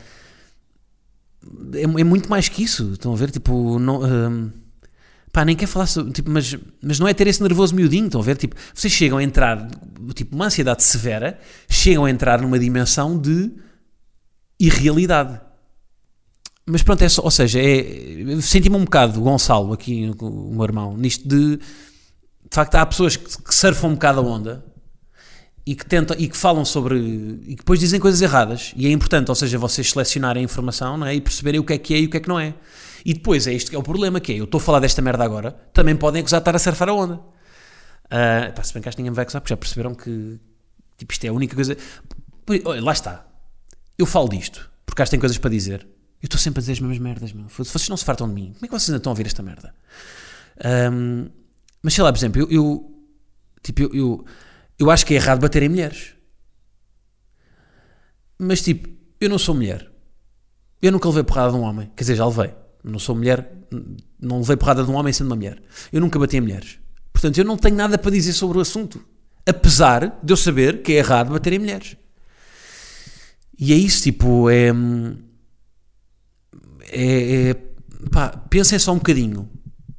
é, 1.74 1.84
é 1.84 2.04
muito 2.04 2.30
mais 2.30 2.48
que 2.48 2.64
isso. 2.64 2.94
Estão 2.94 3.14
a 3.14 3.16
ver? 3.16 3.32
Tipo, 3.32 3.80
não. 3.80 4.04
Um, 4.04 4.52
pá, 5.32 5.44
nem 5.44 5.56
quer 5.56 5.68
falar 5.68 5.88
sobre. 5.88 6.12
Tipo, 6.12 6.30
mas, 6.30 6.56
mas 6.82 7.00
não 7.00 7.08
é 7.08 7.14
ter 7.14 7.28
esse 7.28 7.42
nervoso 7.42 7.76
miudinho. 7.76 8.06
Estão 8.06 8.22
a 8.22 8.24
ver? 8.24 8.38
Tipo, 8.38 8.56
vocês 8.74 8.94
chegam 8.94 9.18
a 9.18 9.24
entrar. 9.24 9.68
Tipo, 10.14 10.36
uma 10.36 10.46
ansiedade 10.46 10.84
severa, 10.84 11.40
chegam 11.70 12.06
a 12.06 12.10
entrar 12.10 12.42
numa 12.42 12.60
dimensão 12.60 13.18
de 13.18 13.52
irrealidade. 14.60 15.40
Mas 16.66 16.84
pronto, 16.84 17.02
é 17.02 17.10
só, 17.10 17.24
ou 17.24 17.32
seja, 17.32 17.60
é, 17.60 18.40
senti-me 18.42 18.76
um 18.76 18.86
bocado 18.86 19.20
Gonçalo 19.20 19.74
aqui, 19.74 20.12
o 20.20 20.52
meu 20.54 20.64
irmão, 20.64 20.96
nisto 20.96 21.28
de 21.28 21.58
de 21.58 22.56
facto 22.56 22.76
há 22.76 22.86
pessoas 22.86 23.16
que, 23.16 23.56
surfam 23.56 23.88
um 23.88 23.94
bocado 23.94 24.20
a 24.20 24.24
onda 24.24 24.66
e 25.66 25.74
que 25.74 25.86
tentam 25.86 26.18
e 26.20 26.28
que 26.28 26.36
falam 26.36 26.66
sobre 26.66 27.00
e 27.00 27.52
que 27.52 27.56
depois 27.56 27.80
dizem 27.80 27.98
coisas 28.00 28.22
erradas 28.22 28.74
e 28.76 28.86
é 28.86 28.92
importante, 28.92 29.30
ou 29.30 29.36
seja, 29.36 29.58
vocês 29.58 29.90
selecionarem 29.90 30.42
a 30.42 30.44
informação 30.44 30.98
não 30.98 31.08
é? 31.08 31.16
e 31.16 31.22
perceberem 31.22 31.62
o 31.62 31.64
que 31.64 31.74
é 31.74 31.78
que 31.78 31.94
é 31.94 32.00
e 32.00 32.06
o 32.06 32.10
que 32.10 32.18
é 32.18 32.20
que 32.20 32.28
não 32.28 32.40
é. 32.40 32.54
E 33.06 33.14
depois 33.14 33.48
é 33.48 33.54
isto 33.54 33.70
que 33.70 33.76
é 33.76 33.80
o 33.80 33.84
problema, 33.84 34.20
que 34.20 34.34
é, 34.34 34.36
eu 34.36 34.44
estou 34.44 34.60
a 34.60 34.62
falar 34.62 34.80
desta 34.80 35.02
merda 35.02 35.24
agora, 35.24 35.52
também 35.74 35.96
podem 35.96 36.22
acusar 36.22 36.40
de 36.40 36.42
estar 36.42 36.56
a 36.56 36.60
surfar 36.60 36.90
a 36.90 36.94
onda. 36.94 37.16
Uh, 37.16 38.54
pá, 38.54 38.64
se 38.64 38.74
bem 38.74 38.84
que 38.84 38.90
acho 38.90 38.98
que 38.98 39.02
ninguém 39.02 39.12
me 39.12 39.16
vai 39.16 39.24
acusar, 39.24 39.42
porque 39.42 39.54
já 39.54 39.58
perceberam 39.58 39.96
que 39.96 40.38
tipo, 40.98 41.14
isto 41.14 41.26
é 41.26 41.30
a 41.30 41.34
única 41.34 41.56
coisa. 41.56 41.78
Lá 42.82 42.92
está. 42.92 43.26
Eu 43.98 44.06
falo 44.06 44.28
disto, 44.28 44.70
porque 44.86 45.02
acho 45.02 45.10
que 45.10 45.14
tem 45.14 45.20
coisas 45.20 45.38
para 45.38 45.50
dizer. 45.50 45.88
Eu 46.22 46.28
estou 46.28 46.40
sempre 46.40 46.60
a 46.60 46.62
dizer 46.62 46.74
as 46.74 46.80
mesmas 46.80 47.00
merdas, 47.00 47.34
meu. 47.34 47.48
Vocês 47.48 47.90
não 47.90 47.98
se 47.98 48.06
fartam 48.06 48.28
de 48.28 48.34
mim. 48.34 48.54
Como 48.54 48.66
é 48.66 48.68
que 48.68 48.72
vocês 48.72 48.90
ainda 48.90 48.98
estão 48.98 49.12
a 49.12 49.14
ouvir 49.14 49.26
esta 49.26 49.42
merda? 49.42 49.74
Um, 50.94 51.30
mas 51.82 51.96
sei 51.96 52.04
lá, 52.04 52.14
por 52.14 52.20
exemplo, 52.20 52.42
eu, 52.42 52.52
eu 52.52 53.06
tipo, 53.64 53.82
eu, 53.82 53.90
eu, 53.94 54.26
eu, 54.78 54.92
acho 54.92 55.04
que 55.04 55.16
é 55.16 55.18
errado 55.18 55.42
bater 55.42 55.64
em 55.64 55.70
mulheres. 55.70 56.14
Mas 58.38 58.62
tipo, 58.62 58.88
eu 59.20 59.30
não 59.30 59.40
sou 59.40 59.56
mulher. 59.56 59.92
Eu 60.80 60.92
nunca 60.92 61.08
levei 61.08 61.24
porrada 61.24 61.52
de 61.52 61.58
um 61.58 61.62
homem. 61.62 61.92
Quer 61.96 62.04
dizer, 62.04 62.16
já 62.16 62.26
levei. 62.26 62.54
Não 62.84 63.00
sou 63.00 63.16
mulher, 63.16 63.52
não 64.20 64.40
levei 64.40 64.58
porrada 64.58 64.84
de 64.84 64.92
um 64.92 64.96
homem 64.96 65.12
sendo 65.12 65.28
uma 65.28 65.36
mulher. 65.36 65.62
Eu 65.92 66.02
nunca 66.02 66.20
bati 66.20 66.38
em 66.38 66.42
mulheres. 66.42 66.80
Portanto, 67.12 67.38
eu 67.40 67.46
não 67.46 67.58
tenho 67.58 67.76
nada 67.76 67.98
para 67.98 68.12
dizer 68.12 68.34
sobre 68.34 68.60
o 68.60 68.62
assunto. 68.62 69.04
Apesar 69.46 70.20
de 70.22 70.32
eu 70.32 70.38
saber 70.38 70.84
que 70.84 70.94
é 70.94 70.98
errado 70.98 71.32
bater 71.32 71.54
em 71.54 71.60
mulheres. 71.60 71.96
E 73.58 73.74
é 73.74 73.76
isso, 73.76 74.04
tipo, 74.04 74.50
é 74.50 74.72
é, 76.92 77.50
é 77.50 77.54
pá, 78.12 78.30
pensem 78.50 78.78
só 78.78 78.92
um 78.92 78.98
bocadinho 78.98 79.50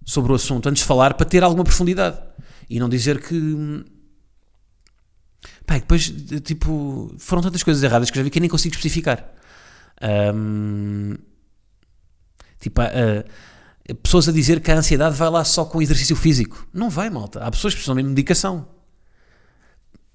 sobre 0.05 0.33
o 0.33 0.35
assunto 0.35 0.69
antes 0.69 0.83
de 0.83 0.87
falar 0.87 1.15
para 1.15 1.27
ter 1.27 1.43
alguma 1.43 1.65
profundidade. 1.65 2.19
E 2.69 2.79
não 2.79 2.89
dizer 2.89 3.21
que 3.21 3.85
pá, 5.67 5.75
depois 5.75 6.13
tipo 6.45 7.15
foram 7.19 7.43
tantas 7.43 7.63
coisas 7.63 7.83
erradas 7.83 8.11
que 8.11 8.17
já 8.17 8.23
vi 8.23 8.31
que 8.31 8.39
eu 8.39 8.41
nem 8.41 8.51
consigo 8.51 8.75
especificar. 8.75 9.27
Um, 10.35 11.15
tipo 12.61 12.81
pessoas 14.03 14.29
a 14.29 14.33
dizer 14.33 14.61
que 14.61 14.71
a 14.71 14.77
ansiedade 14.77 15.17
vai 15.17 15.29
lá 15.31 15.45
só 15.45 15.65
com 15.65 15.81
exercício 15.81 16.15
físico. 16.15 16.67
Não 16.73 16.91
vai 16.91 17.11
malta, 17.11 17.41
há 17.45 17.51
pessoas 17.51 17.75
que 17.75 17.79
precisam 17.79 17.97
de 17.97 18.03
medicação. 18.03 18.69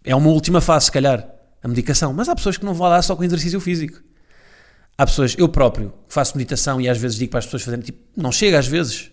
É 0.04 0.16
uma 0.16 0.30
última 0.30 0.62
fase 0.62 0.86
se 0.86 0.92
calhar 0.92 1.28
a 1.62 1.68
medicação, 1.68 2.14
mas 2.14 2.30
há 2.30 2.36
pessoas 2.36 2.58
que 2.58 2.66
não 2.66 2.74
vão 2.74 2.88
lá 2.88 3.02
só 3.02 3.16
com 3.16 3.24
exercício 3.24 3.60
físico 3.60 4.02
Há 4.98 5.06
pessoas, 5.06 5.36
eu 5.38 5.48
próprio, 5.48 5.94
faço 6.08 6.36
meditação 6.36 6.82
e 6.82 6.90
às 6.90 6.98
vezes 6.98 7.18
digo 7.18 7.30
para 7.30 7.40
as 7.40 7.46
pessoas 7.46 7.62
fazerem, 7.64 7.86
tipo, 7.86 8.00
não 8.16 8.32
chega 8.32 8.58
às 8.58 8.68
vezes. 8.68 9.12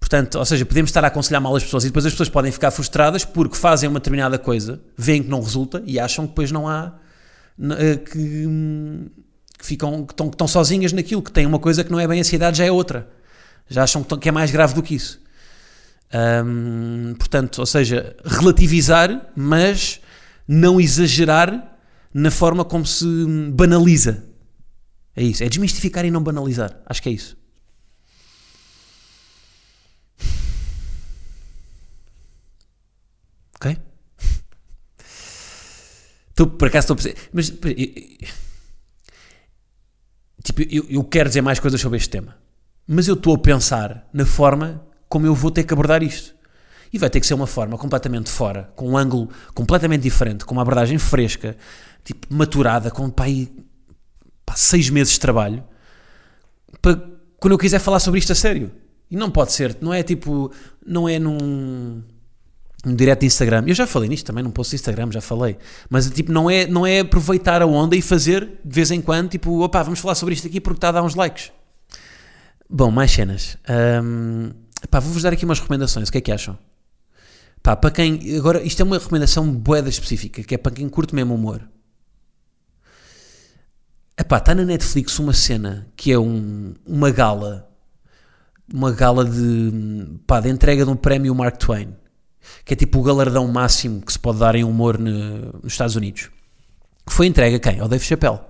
Portanto, 0.00 0.38
ou 0.38 0.44
seja, 0.44 0.64
podemos 0.64 0.88
estar 0.88 1.04
a 1.04 1.08
aconselhar 1.08 1.40
mal 1.40 1.54
as 1.54 1.64
pessoas 1.64 1.84
e 1.84 1.88
depois 1.88 2.06
as 2.06 2.12
pessoas 2.12 2.28
podem 2.30 2.50
ficar 2.50 2.70
frustradas 2.70 3.24
porque 3.24 3.56
fazem 3.56 3.88
uma 3.88 3.98
determinada 3.98 4.38
coisa, 4.38 4.80
veem 4.96 5.22
que 5.22 5.28
não 5.28 5.42
resulta 5.42 5.82
e 5.84 5.98
acham 6.00 6.24
que 6.24 6.30
depois 6.30 6.50
não 6.50 6.66
há. 6.66 6.94
eh, 7.78 7.96
que, 7.96 8.46
que 9.58 9.66
ficam, 9.66 10.06
que 10.06 10.12
estão, 10.12 10.28
que 10.28 10.34
estão 10.34 10.48
sozinhas 10.48 10.92
naquilo, 10.92 11.20
que 11.20 11.32
têm 11.32 11.44
uma 11.44 11.58
coisa 11.58 11.84
que 11.84 11.90
não 11.90 12.00
é 12.00 12.06
bem 12.06 12.20
ansiedade, 12.20 12.58
já 12.58 12.64
é 12.64 12.72
outra. 12.72 13.06
Já 13.68 13.82
acham 13.82 14.02
que, 14.02 14.16
que 14.16 14.28
é 14.28 14.32
mais 14.32 14.50
grave 14.50 14.72
do 14.72 14.82
que 14.82 14.94
isso. 14.94 15.20
Hum, 16.44 17.14
portanto, 17.18 17.58
ou 17.58 17.66
seja, 17.66 18.16
relativizar, 18.24 19.30
mas 19.36 20.00
não 20.46 20.80
exagerar 20.80 21.76
na 22.14 22.30
forma 22.30 22.64
como 22.64 22.86
se 22.86 23.04
banaliza. 23.52 24.27
É 25.18 25.22
isso, 25.22 25.42
é 25.42 25.48
desmistificar 25.48 26.04
e 26.04 26.12
não 26.12 26.22
banalizar. 26.22 26.80
Acho 26.86 27.02
que 27.02 27.08
é 27.08 27.12
isso. 27.12 27.36
Ok? 33.56 33.76
Estou, 36.30 36.46
por 36.46 36.68
acaso 36.68 36.94
estou 36.94 37.10
a. 37.10 37.14
Mas 37.32 37.50
tipo, 40.44 40.62
eu, 40.70 40.86
eu 40.88 41.02
quero 41.02 41.28
dizer 41.28 41.42
mais 41.42 41.58
coisas 41.58 41.80
sobre 41.80 41.96
este 41.96 42.10
tema. 42.10 42.36
Mas 42.86 43.08
eu 43.08 43.14
estou 43.14 43.34
a 43.34 43.38
pensar 43.38 44.08
na 44.12 44.24
forma 44.24 44.86
como 45.08 45.26
eu 45.26 45.34
vou 45.34 45.50
ter 45.50 45.64
que 45.64 45.72
abordar 45.72 46.00
isto. 46.00 46.32
E 46.92 46.98
vai 46.98 47.10
ter 47.10 47.18
que 47.18 47.26
ser 47.26 47.34
uma 47.34 47.48
forma 47.48 47.76
completamente 47.76 48.30
fora, 48.30 48.72
com 48.76 48.90
um 48.90 48.96
ângulo 48.96 49.30
completamente 49.52 50.02
diferente, 50.02 50.44
com 50.44 50.52
uma 50.52 50.62
abordagem 50.62 50.96
fresca, 50.96 51.56
tipo, 52.04 52.32
maturada, 52.32 52.88
com 52.88 53.10
pá, 53.10 53.24
aí, 53.24 53.52
pá, 54.48 54.56
seis 54.56 54.88
meses 54.88 55.12
de 55.12 55.20
trabalho, 55.20 55.62
para 56.80 56.96
quando 57.38 57.52
eu 57.52 57.58
quiser 57.58 57.78
falar 57.78 58.00
sobre 58.00 58.18
isto 58.18 58.32
a 58.32 58.34
sério. 58.34 58.72
E 59.10 59.16
não 59.16 59.30
pode 59.30 59.52
ser, 59.52 59.76
não 59.80 59.92
é 59.92 60.02
tipo, 60.02 60.50
não 60.84 61.08
é 61.08 61.18
num, 61.18 62.02
num 62.84 62.94
direto 62.94 63.20
de 63.20 63.26
Instagram. 63.26 63.64
Eu 63.66 63.74
já 63.74 63.86
falei 63.86 64.08
nisto 64.08 64.26
também, 64.26 64.42
num 64.42 64.50
post 64.50 64.70
de 64.70 64.76
Instagram, 64.76 65.10
já 65.12 65.20
falei. 65.20 65.58
Mas 65.88 66.10
tipo, 66.10 66.32
não 66.32 66.50
é, 66.50 66.66
não 66.66 66.86
é 66.86 67.00
aproveitar 67.00 67.60
a 67.60 67.66
onda 67.66 67.94
e 67.94 68.02
fazer 68.02 68.44
de 68.64 68.74
vez 68.74 68.90
em 68.90 69.00
quando, 69.00 69.30
tipo, 69.30 69.62
opá, 69.62 69.82
vamos 69.82 70.00
falar 70.00 70.14
sobre 70.14 70.34
isto 70.34 70.46
aqui 70.46 70.60
porque 70.60 70.78
está 70.78 70.88
a 70.88 70.92
dar 70.92 71.02
uns 71.02 71.14
likes. 71.14 71.52
Bom, 72.68 72.90
mais 72.90 73.10
cenas. 73.10 73.56
Ahm, 73.66 74.50
pá, 74.90 75.00
vou-vos 75.00 75.22
dar 75.22 75.32
aqui 75.32 75.44
umas 75.44 75.58
recomendações. 75.58 76.08
O 76.08 76.12
que 76.12 76.18
é 76.18 76.20
que 76.20 76.32
acham? 76.32 76.58
Pá, 77.62 77.76
para 77.76 77.90
quem. 77.90 78.36
Agora, 78.36 78.62
isto 78.62 78.80
é 78.80 78.84
uma 78.84 78.98
recomendação 78.98 79.50
boeda 79.50 79.88
específica, 79.88 80.42
que 80.42 80.54
é 80.54 80.58
para 80.58 80.72
quem 80.72 80.88
curte 80.88 81.14
mesmo 81.14 81.34
humor. 81.34 81.66
Epá, 84.18 84.38
está 84.38 84.54
na 84.54 84.64
Netflix 84.64 85.18
uma 85.18 85.32
cena 85.32 85.86
que 85.96 86.10
é 86.10 86.18
um, 86.18 86.74
uma 86.84 87.10
gala, 87.10 87.70
uma 88.72 88.90
gala 88.90 89.24
de, 89.24 90.18
pá, 90.26 90.40
de 90.40 90.48
entrega 90.48 90.84
de 90.84 90.90
um 90.90 90.96
prémio 90.96 91.34
Mark 91.34 91.56
Twain, 91.56 91.94
que 92.64 92.74
é 92.74 92.76
tipo 92.76 92.98
o 92.98 93.02
galardão 93.02 93.46
máximo 93.46 94.00
que 94.02 94.12
se 94.12 94.18
pode 94.18 94.38
dar 94.40 94.54
em 94.56 94.64
humor 94.64 94.98
ne- 94.98 95.52
nos 95.62 95.72
Estados 95.72 95.94
Unidos. 95.94 96.30
Que 97.06 97.12
foi 97.12 97.26
entregue 97.26 97.56
a 97.56 97.60
quem? 97.60 97.80
Ao 97.80 97.88
Dave 97.88 98.04
Chappelle. 98.04 98.40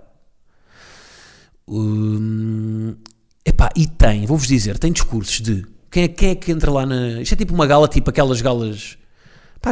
Hum, 1.69 2.97
epá, 3.45 3.69
e 3.77 3.87
tem, 3.87 4.25
vou-vos 4.25 4.47
dizer, 4.49 4.79
tem 4.79 4.91
discursos 4.91 5.41
de 5.41 5.67
quem 5.91 6.05
é, 6.05 6.09
quem 6.09 6.31
é 6.31 6.35
que 6.35 6.51
entra 6.51 6.71
lá 6.71 6.87
na. 6.87 7.21
Isto 7.21 7.35
é 7.35 7.37
tipo 7.37 7.55
uma 7.55 7.67
gala, 7.67 7.87
tipo 7.89 8.09
aquelas 8.11 8.41
galas. 8.41 8.97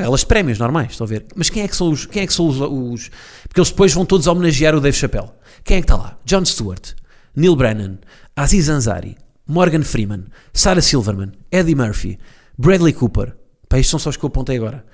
Pá, 0.02 0.16
de 0.16 0.26
prémios 0.26 0.58
normais, 0.58 0.92
estão 0.92 1.04
a 1.06 1.08
ver? 1.08 1.26
Mas 1.34 1.48
quem 1.50 1.62
é 1.62 1.68
que 1.68 1.76
são 1.76 1.90
os. 1.90 2.06
Quem 2.06 2.22
é 2.22 2.26
que 2.26 2.32
são 2.34 2.46
os, 2.48 2.60
os- 2.60 3.10
Porque 3.48 3.60
eles 3.60 3.70
depois 3.70 3.92
vão 3.92 4.04
todos 4.04 4.26
homenagear 4.26 4.74
o 4.74 4.80
Dave 4.80 4.96
Chappelle. 4.96 5.30
Quem 5.64 5.78
é 5.78 5.80
que 5.80 5.84
está 5.84 5.96
lá? 5.96 6.18
Jon 6.24 6.44
Stewart, 6.44 6.92
Neil 7.34 7.56
Brennan, 7.56 7.98
Aziz 8.34 8.68
Ansari, 8.68 9.16
Morgan 9.46 9.82
Freeman, 9.82 10.24
Sarah 10.52 10.80
Silverman, 10.82 11.32
Eddie 11.50 11.74
Murphy, 11.74 12.18
Bradley 12.58 12.92
Cooper. 12.92 13.36
Pá, 13.68 13.78
estes 13.78 13.90
são 13.90 13.98
só 13.98 14.10
os 14.10 14.16
que 14.16 14.24
eu 14.24 14.28
apontei 14.28 14.56
agora. 14.56 14.84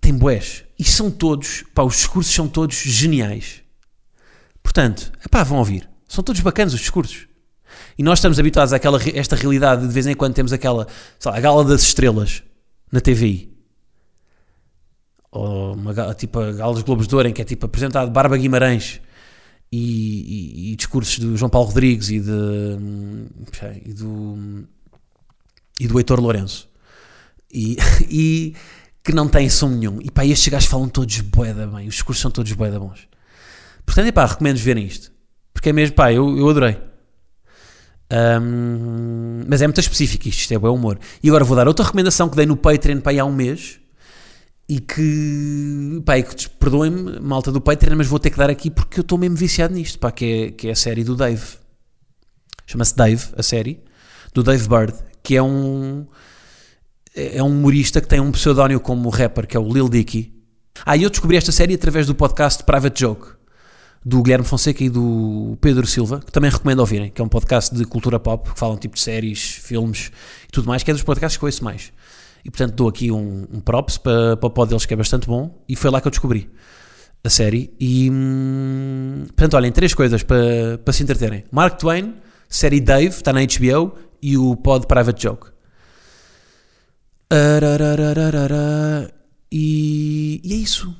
Tem 0.00 0.14
bués. 0.14 0.64
E 0.78 0.84
são 0.84 1.10
todos. 1.10 1.64
Pá, 1.74 1.82
os 1.82 1.96
discursos 1.96 2.34
são 2.34 2.48
todos 2.48 2.76
geniais. 2.76 3.62
Portanto, 4.62 5.12
epá, 5.24 5.42
vão 5.42 5.58
ouvir. 5.58 5.88
São 6.08 6.22
todos 6.22 6.40
bacanas 6.40 6.74
os 6.74 6.80
discursos. 6.80 7.26
E 7.96 8.02
nós 8.02 8.18
estamos 8.18 8.38
habituados 8.38 8.72
àquela, 8.72 8.98
esta 9.14 9.34
realidade, 9.36 9.86
de 9.86 9.92
vez 9.92 10.06
em 10.06 10.14
quando 10.14 10.34
temos 10.34 10.52
aquela, 10.52 10.86
sei 11.18 11.30
lá, 11.30 11.38
a 11.38 11.40
gala 11.40 11.64
das 11.64 11.82
estrelas 11.82 12.42
na 12.90 13.00
TVI. 13.00 13.51
Ou 15.32 15.72
uma 15.74 16.14
tipo 16.14 16.38
a 16.38 16.52
gala 16.52 16.74
dos 16.74 16.82
Globos 16.82 17.08
de 17.08 17.14
Ouro, 17.14 17.26
em 17.28 17.32
que 17.32 17.40
é 17.40 17.44
tipo 17.44 17.64
apresentado 17.64 18.10
Barba 18.10 18.36
Guimarães 18.36 19.00
e, 19.72 19.78
e- 20.68 20.72
e 20.72 20.76
discursos 20.76 21.18
do 21.18 21.34
João 21.36 21.48
Paulo 21.48 21.68
Rodrigues 21.68 22.10
e, 22.10 22.20
de, 22.20 22.30
hum, 22.30 23.26
e 23.84 23.92
do 23.94 24.64
e 25.80 25.88
do 25.88 25.98
Heitor 25.98 26.20
Lourenço. 26.20 26.68
E, 27.52 27.76
e 28.08 28.54
que 29.02 29.12
não 29.12 29.26
têm 29.26 29.48
som 29.48 29.68
nenhum. 29.70 30.00
E 30.02 30.10
pá, 30.10 30.24
estes 30.24 30.48
gajos 30.48 30.68
falam 30.68 30.88
todos 30.88 31.18
boeda 31.22 31.66
bem, 31.66 31.88
os 31.88 31.94
discursos 31.94 32.20
são 32.20 32.30
todos 32.30 32.52
boeda 32.52 32.78
bons. 32.78 33.08
Portanto, 33.86 34.06
é 34.06 34.12
pá, 34.12 34.26
recomendo 34.26 34.58
verem 34.58 34.84
isto. 34.84 35.10
Porque 35.52 35.70
é 35.70 35.72
mesmo, 35.72 35.96
pá, 35.96 36.12
eu, 36.12 36.36
eu 36.38 36.48
adorei. 36.48 36.78
Ahm, 38.10 39.44
mas 39.48 39.62
é 39.62 39.66
muito 39.66 39.80
específico 39.80 40.28
isto, 40.28 40.40
isto 40.40 40.52
é 40.54 40.58
bom 40.58 40.74
humor. 40.74 40.98
E 41.22 41.28
agora 41.28 41.44
vou 41.44 41.56
dar 41.56 41.66
outra 41.66 41.84
recomendação 41.84 42.28
que 42.28 42.36
dei 42.36 42.44
no 42.46 42.56
Patreon 42.56 43.00
para 43.00 43.20
há 43.20 43.24
um 43.24 43.32
mês 43.32 43.80
e 44.72 44.80
que, 44.80 46.02
pá, 46.02 46.18
e 46.18 46.22
que 46.22 46.48
perdoem-me, 46.48 47.20
malta 47.20 47.52
do 47.52 47.60
Patreon, 47.60 47.94
mas 47.94 48.06
vou 48.06 48.18
ter 48.18 48.30
que 48.30 48.38
dar 48.38 48.48
aqui 48.48 48.70
porque 48.70 49.00
eu 49.00 49.02
estou 49.02 49.18
mesmo 49.18 49.36
viciado 49.36 49.74
nisto, 49.74 49.98
pá, 49.98 50.10
que 50.10 50.24
é, 50.24 50.50
que 50.50 50.68
é 50.68 50.70
a 50.70 50.74
série 50.74 51.04
do 51.04 51.14
Dave. 51.14 51.42
Chama-se 52.66 52.96
Dave, 52.96 53.22
a 53.36 53.42
série, 53.42 53.82
do 54.32 54.42
Dave 54.42 54.66
Bird, 54.66 54.94
que 55.22 55.36
é 55.36 55.42
um 55.42 56.06
é 57.14 57.42
um 57.42 57.48
humorista 57.48 58.00
que 58.00 58.08
tem 58.08 58.18
um 58.18 58.32
pseudónimo 58.32 58.80
como 58.80 59.10
rapper, 59.10 59.46
que 59.46 59.54
é 59.54 59.60
o 59.60 59.70
Lil 59.70 59.90
Dicky. 59.90 60.32
Ah, 60.86 60.96
e 60.96 61.02
eu 61.02 61.10
descobri 61.10 61.36
esta 61.36 61.52
série 61.52 61.74
através 61.74 62.06
do 62.06 62.14
podcast 62.14 62.64
Private 62.64 62.98
Joke, 62.98 63.28
do 64.02 64.22
Guilherme 64.22 64.46
Fonseca 64.46 64.82
e 64.82 64.88
do 64.88 65.58
Pedro 65.60 65.86
Silva, 65.86 66.20
que 66.20 66.32
também 66.32 66.50
recomendo 66.50 66.80
ouvirem, 66.80 67.10
que 67.10 67.20
é 67.20 67.24
um 67.24 67.28
podcast 67.28 67.74
de 67.74 67.84
cultura 67.84 68.18
pop, 68.18 68.50
que 68.50 68.58
falam 68.58 68.78
tipo 68.78 68.94
de 68.94 69.02
séries, 69.02 69.60
filmes 69.62 70.10
e 70.48 70.50
tudo 70.50 70.66
mais, 70.66 70.82
que 70.82 70.90
é 70.90 70.94
dos 70.94 71.02
podcasts 71.02 71.36
que 71.36 71.44
ouço 71.44 71.62
mais. 71.62 71.92
E 72.44 72.50
portanto 72.50 72.74
dou 72.74 72.88
aqui 72.88 73.10
um, 73.10 73.46
um 73.52 73.60
props 73.60 73.98
para, 73.98 74.36
para 74.36 74.46
o 74.46 74.50
pod 74.50 74.68
deles, 74.68 74.84
que 74.84 74.94
é 74.94 74.96
bastante 74.96 75.26
bom, 75.26 75.62
e 75.68 75.76
foi 75.76 75.90
lá 75.90 76.00
que 76.00 76.08
eu 76.08 76.10
descobri 76.10 76.50
a 77.24 77.30
série. 77.30 77.72
E 77.78 78.10
hum, 78.10 79.24
portanto, 79.26 79.54
olhem, 79.54 79.72
três 79.72 79.94
coisas 79.94 80.22
para, 80.22 80.78
para 80.78 80.92
se 80.92 81.02
entreterem: 81.02 81.44
Mark 81.50 81.78
Twain, 81.78 82.16
série 82.48 82.80
Dave, 82.80 83.14
está 83.14 83.32
na 83.32 83.40
HBO, 83.40 83.96
e 84.20 84.36
o 84.36 84.56
pod 84.56 84.86
Private 84.86 85.22
Joke. 85.22 85.50
E, 89.50 90.40
e 90.42 90.52
é 90.52 90.56
isso. 90.56 90.94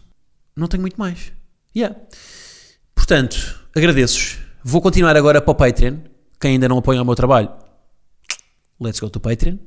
Não 0.57 0.66
tenho 0.68 0.83
muito 0.83 0.96
mais. 0.96 1.33
Yeah. 1.74 1.98
Portanto, 2.94 3.61
agradeço-vos. 3.74 4.38
Vou 4.62 4.81
continuar 4.81 5.16
agora 5.16 5.40
para 5.40 5.50
o 5.50 5.55
Patreon. 5.55 5.98
Quem 6.40 6.52
ainda 6.52 6.68
não 6.68 6.78
apoia 6.78 7.00
o 7.00 7.05
meu 7.05 7.14
trabalho, 7.14 7.50
let's 8.81 8.98
go 8.98 9.09
to 9.09 9.20
Patreon. 9.20 9.59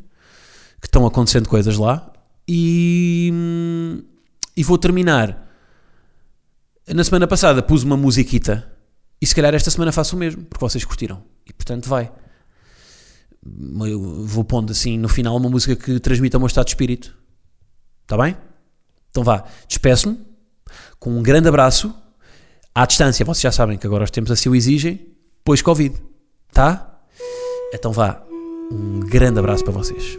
Que 0.86 0.88
estão 0.88 1.04
acontecendo 1.08 1.50
coisas 1.50 1.78
lá. 1.78 2.14
E, 2.48 3.34
e 4.56 4.64
vou 4.64 4.78
terminar. 4.78 5.50
Na 6.88 7.04
semana 7.04 7.26
passada 7.26 7.64
pus 7.64 7.82
uma 7.82 7.98
musiquita. 7.98 8.72
E 9.20 9.26
se 9.26 9.34
calhar 9.34 9.56
esta 9.56 9.72
semana 9.72 9.92
faço 9.92 10.16
o 10.16 10.20
mesmo, 10.20 10.46
porque 10.46 10.64
vocês 10.64 10.86
curtiram. 10.86 11.24
E 11.44 11.52
portanto 11.52 11.90
vai. 11.90 12.12
Eu 13.88 14.26
vou 14.28 14.44
pondo 14.44 14.72
assim 14.72 14.96
no 14.96 15.10
final 15.10 15.36
uma 15.36 15.50
música 15.50 15.76
que 15.76 16.00
transmita 16.00 16.38
o 16.38 16.40
meu 16.40 16.46
estado 16.46 16.66
de 16.66 16.72
espírito. 16.72 17.18
Está 18.04 18.16
bem? 18.16 18.38
Então 19.10 19.24
vá, 19.24 19.44
despeço-me 19.68 20.20
com 21.00 21.18
um 21.18 21.24
grande 21.24 21.48
abraço 21.48 21.92
à 22.76 22.86
distância. 22.86 23.26
Vocês 23.26 23.42
já 23.42 23.52
sabem 23.52 23.76
que 23.76 23.88
agora 23.88 24.04
os 24.04 24.12
tempos 24.12 24.32
assim 24.32 24.50
o 24.50 24.56
exigem, 24.56 25.16
pois 25.44 25.64
Covid. 25.64 25.96
Tá? 26.54 27.00
Então 27.74 27.92
vá, 27.92 28.24
um 28.72 29.00
grande 29.00 29.40
abraço 29.40 29.64
para 29.64 29.74
vocês. 29.74 30.16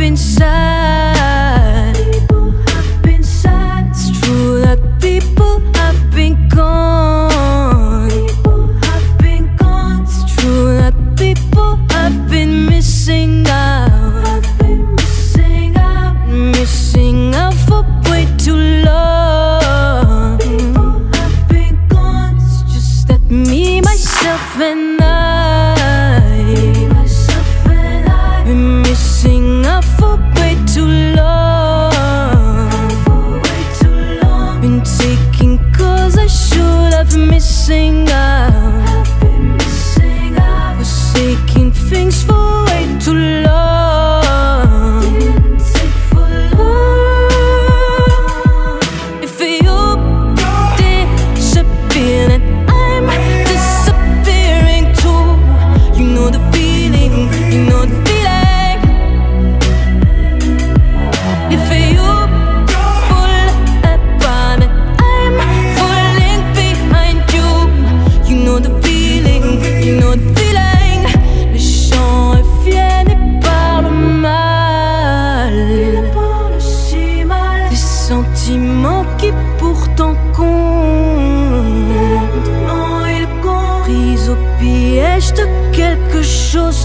Been 0.00 0.16
sad. 0.16 1.94
People 1.94 2.52
have 2.52 3.02
been 3.02 3.22
sad. 3.22 3.90
It's 3.90 4.18
true 4.20 4.62
that 4.62 4.80
people 4.98 5.60
have 5.74 6.10
been 6.10 6.48
gone. 6.48 7.19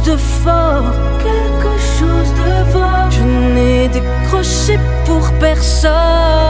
de 0.06 0.18
fort, 0.18 0.92
quelque 1.20 1.78
chose 1.98 2.32
de 2.34 2.72
fort. 2.72 3.10
Je 3.10 3.24
n'ai 3.24 3.88
décroché 3.88 4.78
pour 5.06 5.32
personne. 5.40 6.45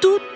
tout 0.00 0.27